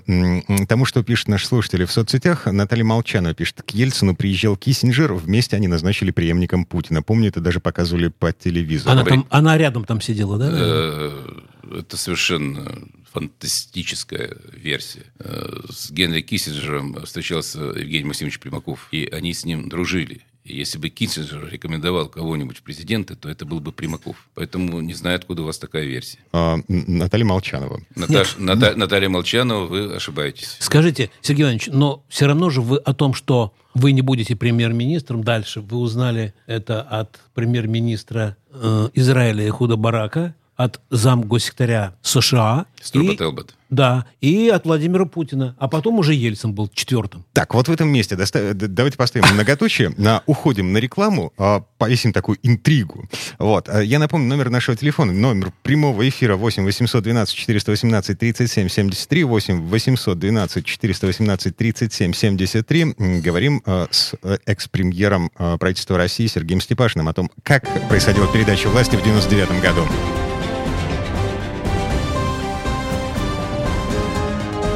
[0.69, 5.57] тому, что пишут наши слушатели в соцсетях, Наталья Молчанова пишет, к Ельцину приезжал Киссинджер, вместе
[5.57, 7.03] они назначили преемником Путина.
[7.03, 8.93] Помню, это даже показывали по телевизору.
[8.93, 10.51] Она, там, она рядом там сидела, да?
[10.53, 11.41] Э,
[11.81, 12.71] это совершенно
[13.13, 15.05] фантастическая версия.
[15.19, 20.23] Э, с Генри Киссинджером встречался Евгений Максимович Примаков, и они с ним дружили.
[20.47, 24.17] И если бы Киссинджер рекомендовал кого-нибудь в президенты, то это был бы Примаков.
[24.35, 26.19] Поэтому не знаю, откуда у вас такая версия.
[26.33, 27.81] А, Наталья Молчанова.
[27.95, 30.57] Наташ, Ната, Наталья Молчанова, вы ошибаетесь.
[30.61, 35.23] Скажите, Сергей Иванович, но все равно же вы о том, что вы не будете премьер-министром
[35.23, 42.67] дальше, вы узнали это от премьер-министра э, Израиля Худа Барака, от зам госсекретаря США.
[42.81, 43.55] Струба и, Телбот.
[43.69, 45.57] Да, и от Владимира Путина.
[45.59, 47.25] А потом уже Ельцин был четвертым.
[47.33, 49.93] Так, вот в этом месте доста- давайте поставим многоточие.
[49.97, 53.09] На, уходим на рекламу, а, повесим такую интригу.
[53.39, 53.69] Вот.
[53.69, 55.13] А, я напомню номер нашего телефона.
[55.13, 62.95] Номер прямого эфира 8 812 418 37 73 8 812 418 37 73.
[63.21, 68.97] Говорим а, с э, экс-премьером правительства России Сергеем Степашиным о том, как происходила передача власти
[68.97, 69.85] в 99 году.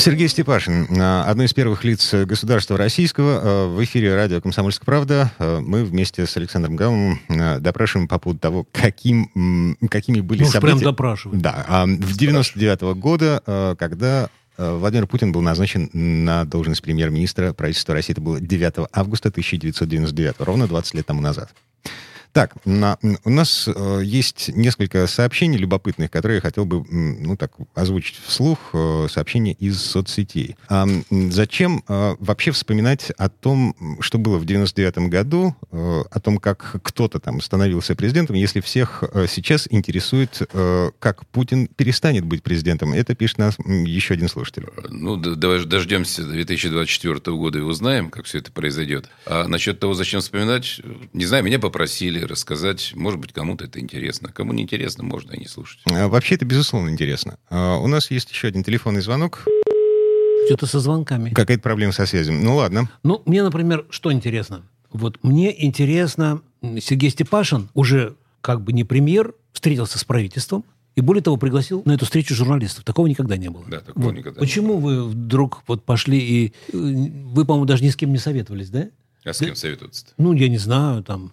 [0.00, 3.40] Сергей Степашин, одно из первых лиц государства российского.
[3.42, 5.30] Э, в эфире радио «Комсомольская правда».
[5.38, 10.48] Э, мы вместе с Александром Гамовым э, допрашиваем по поводу того, каким, какими были ну,
[10.48, 10.78] события...
[10.78, 11.42] прям допрашиваем.
[11.42, 11.66] Да.
[11.68, 18.12] А в 99 -го года, когда Владимир Путин был назначен на должность премьер-министра правительства России.
[18.12, 21.52] Это было 9 августа 1999, ровно 20 лет тому назад.
[22.32, 27.52] Так, на, у нас э, есть несколько сообщений любопытных, которые я хотел бы, ну так,
[27.74, 30.56] озвучить вслух, э, сообщения из соцсетей.
[30.68, 36.38] А, зачем э, вообще вспоминать о том, что было в 99 году, э, о том,
[36.38, 42.42] как кто-то там становился президентом, если всех э, сейчас интересует, э, как Путин перестанет быть
[42.42, 42.92] президентом?
[42.92, 44.66] Это пишет нас еще один слушатель.
[44.88, 49.08] Ну, давай дождемся 2024 года и узнаем, как все это произойдет.
[49.26, 50.80] А насчет того, зачем вспоминать,
[51.12, 52.92] не знаю, меня попросили, или рассказать.
[52.94, 54.30] Может быть, кому-то это интересно.
[54.32, 55.80] Кому не интересно, можно и не слушать.
[55.90, 57.38] А, Вообще это, безусловно, интересно.
[57.48, 59.44] А, У нас есть еще один телефонный звонок.
[60.46, 61.30] Что-то со звонками.
[61.30, 62.34] Какая-то проблема со связью.
[62.34, 62.90] Ну ладно.
[63.02, 64.62] Ну, мне, например, что интересно?
[64.90, 66.42] Вот мне интересно,
[66.80, 70.64] Сергей Степашин, уже как бы не премьер, встретился с правительством,
[70.96, 72.82] и более того, пригласил на эту встречу журналистов.
[72.84, 73.64] Такого никогда не было.
[73.68, 74.14] Да, такого Вот.
[74.16, 76.52] никогда не Почему вы вдруг вот пошли и...
[76.72, 78.88] э, Вы, по-моему, даже ни с кем не советовались, да?
[79.24, 81.32] А с кем советоваться Ну, я не знаю, там...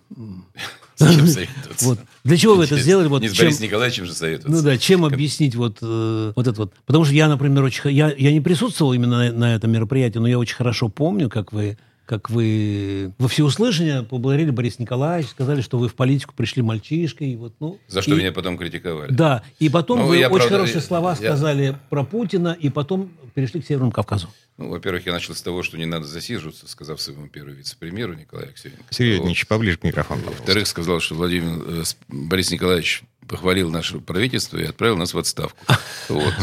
[0.98, 1.86] С советоваться?
[1.86, 2.00] Вот.
[2.24, 3.08] Для чего вы это сделали?
[3.08, 4.52] Вот Не с чем- Борисом Николаевичем же советоваться.
[4.58, 6.74] Ну да, чем объяснить вот, э, вот это вот?
[6.86, 7.92] Потому что я, например, очень...
[7.92, 11.54] Я, я не присутствовал именно на, на этом мероприятии, но я очень хорошо помню, как
[11.54, 11.78] вы
[12.08, 17.32] как вы во всеуслышание поблагодарили Бориса Николаевича, сказали, что вы в политику пришли мальчишкой.
[17.32, 19.12] и Вот, ну, За что и- меня потом критиковали.
[19.12, 22.70] Да, и потом Ну, вы я, очень правда, хорошие слова я- сказали про Путина, и
[22.70, 24.30] потом перешли к Северному Кавказу.
[24.58, 28.50] Ну, во-первых, я начал с того, что не надо засиживаться, сказав своему первому вице-премьеру Николаю
[28.50, 28.86] Аксененко.
[28.90, 30.22] Сергей поближе к микрофону.
[30.26, 35.58] Во-вторых, сказал, что Владимир э, Борис Николаевич похвалил наше правительство и отправил нас в отставку.
[36.10, 36.34] Вот.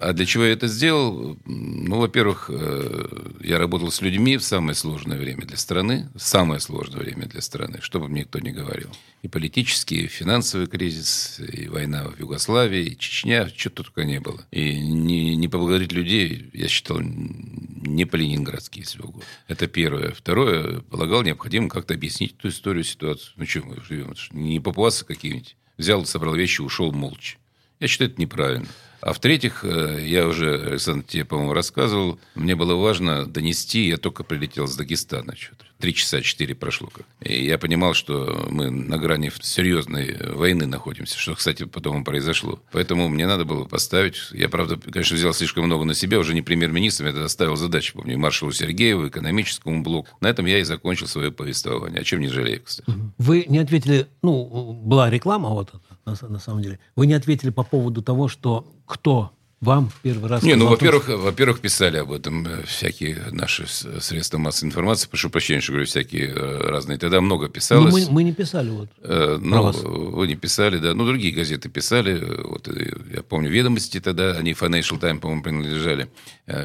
[0.00, 1.36] А для чего я это сделал?
[1.44, 7.00] Ну, во-первых, э, я работал с людьми в самое сложное время для страны, самое сложное
[7.00, 8.88] время для страны, что бы мне кто ни говорил.
[9.22, 14.46] И политический, и финансовый кризис, и война в Югославии, и Чечня, что только не было.
[14.50, 19.22] И не, не поблагодарить людей, я считал, не по-ленинградски, если угодно.
[19.48, 20.12] Это первое.
[20.12, 23.34] Второе, полагал необходимо как-то объяснить эту историю, ситуацию.
[23.36, 24.14] Ну, что мы живем?
[24.30, 25.56] Не папуасы какие-нибудь.
[25.78, 27.38] Взял, собрал вещи, ушел молча.
[27.80, 28.68] Я считаю, это неправильно.
[29.02, 34.22] А в-третьих, э, я уже, Александр, тебе, по-моему, рассказывал, мне было важно донести, я только
[34.22, 35.34] прилетел с Дагестана.
[35.34, 35.64] что-то.
[35.80, 36.88] Три часа, четыре прошло.
[36.94, 37.04] Как.
[37.20, 42.60] И я понимал, что мы на грани серьезной войны находимся, что, кстати, потом произошло.
[42.70, 44.14] Поэтому мне надо было поставить...
[44.30, 47.94] Я, правда, конечно, взял слишком много на себя, уже не премьер-министром, я тогда ставил задачу,
[47.94, 50.16] помню, маршалу Сергееву, экономическому блоку.
[50.20, 52.88] На этом я и закончил свое повествование, о чем не жалею, кстати.
[53.18, 56.78] Вы не ответили, ну, была реклама вот эта, на, на самом деле.
[56.96, 59.32] Вы не ответили по поводу того, что кто
[59.62, 60.42] вам в первый раз...
[60.42, 65.08] Не, ну, во-первых, во-первых, писали об этом э, всякие наши средства массовой информации.
[65.08, 66.98] Прошу прощения, что говорю, всякие э, разные.
[66.98, 67.94] Тогда много Ну, писалось.
[67.94, 68.88] мы, мы не писали вот.
[69.02, 69.80] Э, Ну, вас.
[69.82, 70.94] вы не писали, да.
[70.94, 72.42] Ну, другие газеты писали.
[72.42, 76.08] Вот, э, я помню, «Ведомости» тогда, они Financial Times, по-моему, принадлежали.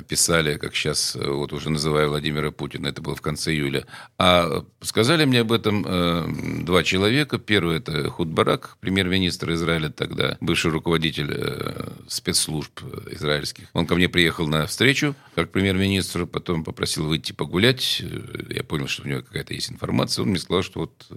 [0.08, 2.88] Писали, как сейчас, вот уже называю Владимира Путина.
[2.88, 3.86] Это было в конце июля.
[4.18, 7.38] А сказали мне об этом э, два человека.
[7.38, 12.82] Первый– это Худ Барак, премьер-министр Израиля тогда, бывший руководитель э, спецслужб
[13.12, 13.66] израильских.
[13.74, 18.02] Он ко мне приехал на встречу как премьер-министр, потом попросил выйти погулять.
[18.02, 20.24] Э, Я понял, что у него какая-то есть информация.
[20.24, 21.16] Он мне сказал, что вот э,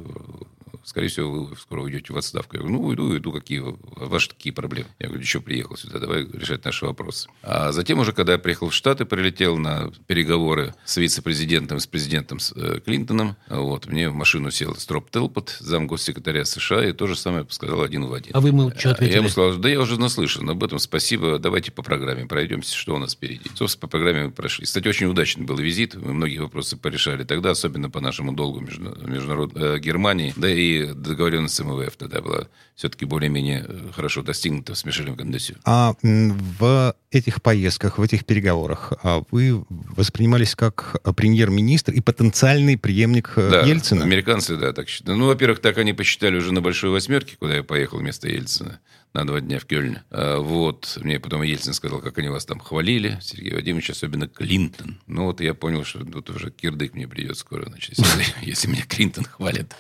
[0.85, 2.57] скорее всего, вы скоро уйдете в отставку.
[2.57, 3.63] Я говорю, ну, уйду, уйду, какие
[3.97, 4.89] ваши такие проблемы?
[4.99, 7.29] Я говорю, что приехал сюда, давай решать наши вопросы.
[7.43, 12.41] А затем уже, когда я приехал в Штаты, прилетел на переговоры с вице-президентом, с президентом
[12.41, 17.07] с, э, Клинтоном, вот, мне в машину сел Строп Телпот, зам госсекретаря США, и то
[17.07, 18.33] же самое сказал один в один.
[18.35, 19.15] А вы ему что А ответили?
[19.15, 22.95] Я ему сказал, да я уже наслышан об этом, спасибо, давайте по программе пройдемся, что
[22.95, 23.51] у нас впереди.
[23.55, 24.65] Собственно, по программе мы прошли.
[24.65, 28.97] Кстати, очень удачный был визит, мы многие вопросы порешали тогда, особенно по нашему долгу между,
[29.07, 34.75] международ, э, Германии, да и договоренность с МВФ тогда была все-таки более-менее э, хорошо достигнута
[34.75, 35.57] с Мишелем Кондесю.
[35.65, 42.79] А в этих поездках, в этих переговорах а, вы воспринимались как а, премьер-министр и потенциальный
[42.79, 44.05] преемник э, Да, Ельцина?
[44.05, 45.19] американцы, да, так считают.
[45.19, 48.81] Ну, во-первых, так они посчитали уже на Большой Восьмерке, куда я поехал вместо Ельцина
[49.13, 50.03] на два дня в Кёльне.
[50.11, 50.99] А, Вот.
[51.03, 53.19] Мне потом Ельцин сказал, как они вас там хвалили.
[53.21, 55.01] Сергей Вадимович, особенно Клинтон.
[55.07, 57.67] Ну, вот я понял, что тут уже кирдык мне придет скоро.
[57.69, 59.75] Значит, если, если меня Клинтон хвалит.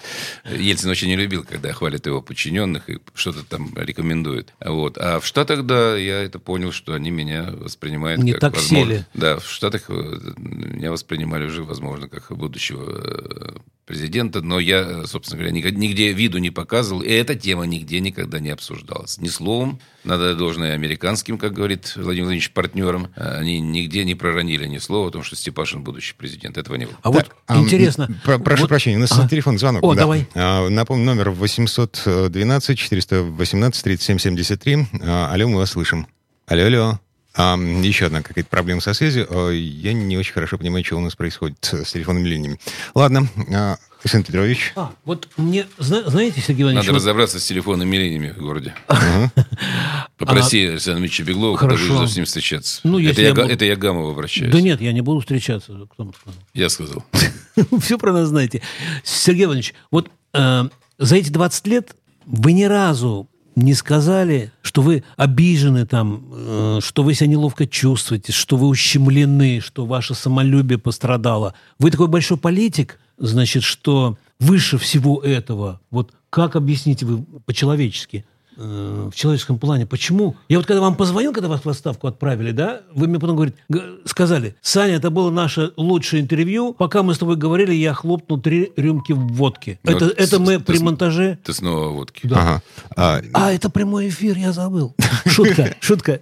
[0.45, 4.53] Ельцин очень не любил, когда хвалят его подчиненных и что-то там рекомендует.
[4.61, 4.99] Вот.
[4.99, 8.93] А в Штатах, да, я это понял, что они меня воспринимают Не как так возможно-
[8.95, 9.07] сели.
[9.15, 9.93] да, в Штатах э,
[10.39, 13.57] меня воспринимали уже, возможно, как будущего э,
[13.95, 17.99] президента, но я, э, собственно говоря, нигде, нигде виду не показывал, и эта тема нигде
[17.99, 19.19] никогда не обсуждалась.
[19.19, 24.67] Ни словом, надо должное американским, как говорит Владимир Владимирович, партнерам, э, они нигде не проронили
[24.69, 26.57] ни слова о том, что Степашин будущий президент.
[26.57, 26.95] Этого не было.
[27.03, 28.09] А вот Так, а, м, интересно.
[28.25, 29.29] про- прошу вот- прощения, у нас Ага.
[29.29, 29.83] телефон звонок.
[29.83, 30.03] О, да.
[30.03, 30.29] давай.
[30.37, 34.87] А, напомню, номер 812 418 37 73.
[35.03, 36.07] А, алло, мы вас слышим.
[36.47, 37.01] Алло, алло.
[37.41, 39.27] А, еще одна какая-то проблема со связью.
[39.31, 42.61] А, я не очень хорошо понимаю, что у нас происходит с телефонными линиями.
[42.95, 44.73] Ладно, а, Александр Петрович.
[44.77, 48.75] А, вот мне, зна- знаете, Сергей Иванович, Надо вот- разобраться с телефонными линиями в городе.
[50.19, 52.81] Попроси Александра Ильича Беглова, когда выйдешь с ним встречаться.
[52.85, 54.53] Ну, это, я, я это я Гамову обращаюсь.
[54.53, 55.73] Да нет, я не буду встречаться.
[55.91, 56.41] Кто сказал?
[56.55, 57.05] Я сказал.
[57.81, 58.63] Все про нас знаете.
[59.03, 60.65] Сергей Иванович, вот э,
[60.99, 63.29] за эти 20 лет вы ни разу
[63.61, 69.61] не сказали, что вы обижены там, э, что вы себя неловко чувствуете, что вы ущемлены,
[69.61, 71.55] что ваше самолюбие пострадало.
[71.79, 78.25] Вы такой большой политик, значит, что выше всего этого, вот как объясните вы по-человечески,
[78.61, 80.37] в человеческом плане, почему?
[80.49, 83.57] Я вот когда вам позвонил, когда вас в отставку отправили, да, вы мне потом говорите,
[84.05, 88.73] сказали, Саня, это было наше лучшее интервью, пока мы с тобой говорили, я хлопнул три
[88.77, 89.79] рюмки водки.
[89.85, 91.39] Ну, это, ты- это мы ты- при монтаже...
[91.45, 92.29] Ты снова водки.
[92.31, 92.63] Ага.
[92.97, 94.95] А, А, это прямой эфир, я забыл.
[95.27, 96.21] Шутка, шутка.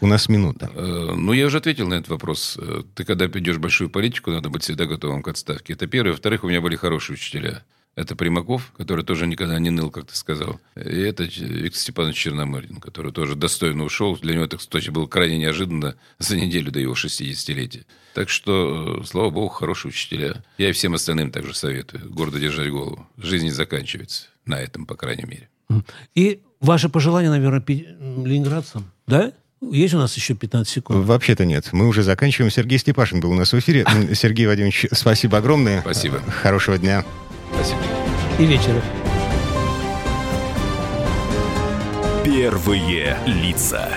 [0.00, 0.70] у нас минута.
[0.74, 2.56] Э, Ну, я уже ответил на этот вопрос.
[2.60, 5.72] Э, Ты, когда идешь в большую политику, надо быть всегда готовым к отставке.
[5.72, 6.12] Это первое.
[6.12, 7.62] Во-вторых, у меня были хорошие учителя.
[7.94, 10.58] Это Примаков, который тоже никогда не ныл, как ты сказал.
[10.76, 14.16] И это Виктор Степанович Черномырдин, который тоже достойно ушел.
[14.16, 17.84] Для него это, кстати, было крайне неожиданно за неделю до его 60-летия.
[18.14, 20.42] Так что, э, слава богу, хорошие учителя.
[20.56, 22.10] Я и всем остальным также советую.
[22.10, 23.06] Гордо держать голову.
[23.18, 24.28] Жизнь не заканчивается.
[24.46, 25.48] На этом, по крайней мере.
[26.14, 29.32] И ваше пожелание, наверное, ленинградцам, да?
[29.60, 31.06] Есть у нас еще 15 секунд?
[31.06, 31.68] Вообще-то нет.
[31.72, 32.50] Мы уже заканчиваем.
[32.50, 33.86] Сергей Степашин был у нас в эфире.
[34.14, 35.82] Сергей Вадимович, спасибо огромное.
[35.82, 36.20] Спасибо.
[36.42, 37.04] Хорошего дня.
[37.54, 37.80] Спасибо.
[38.38, 38.82] И вечера.
[42.24, 43.88] Первые лица.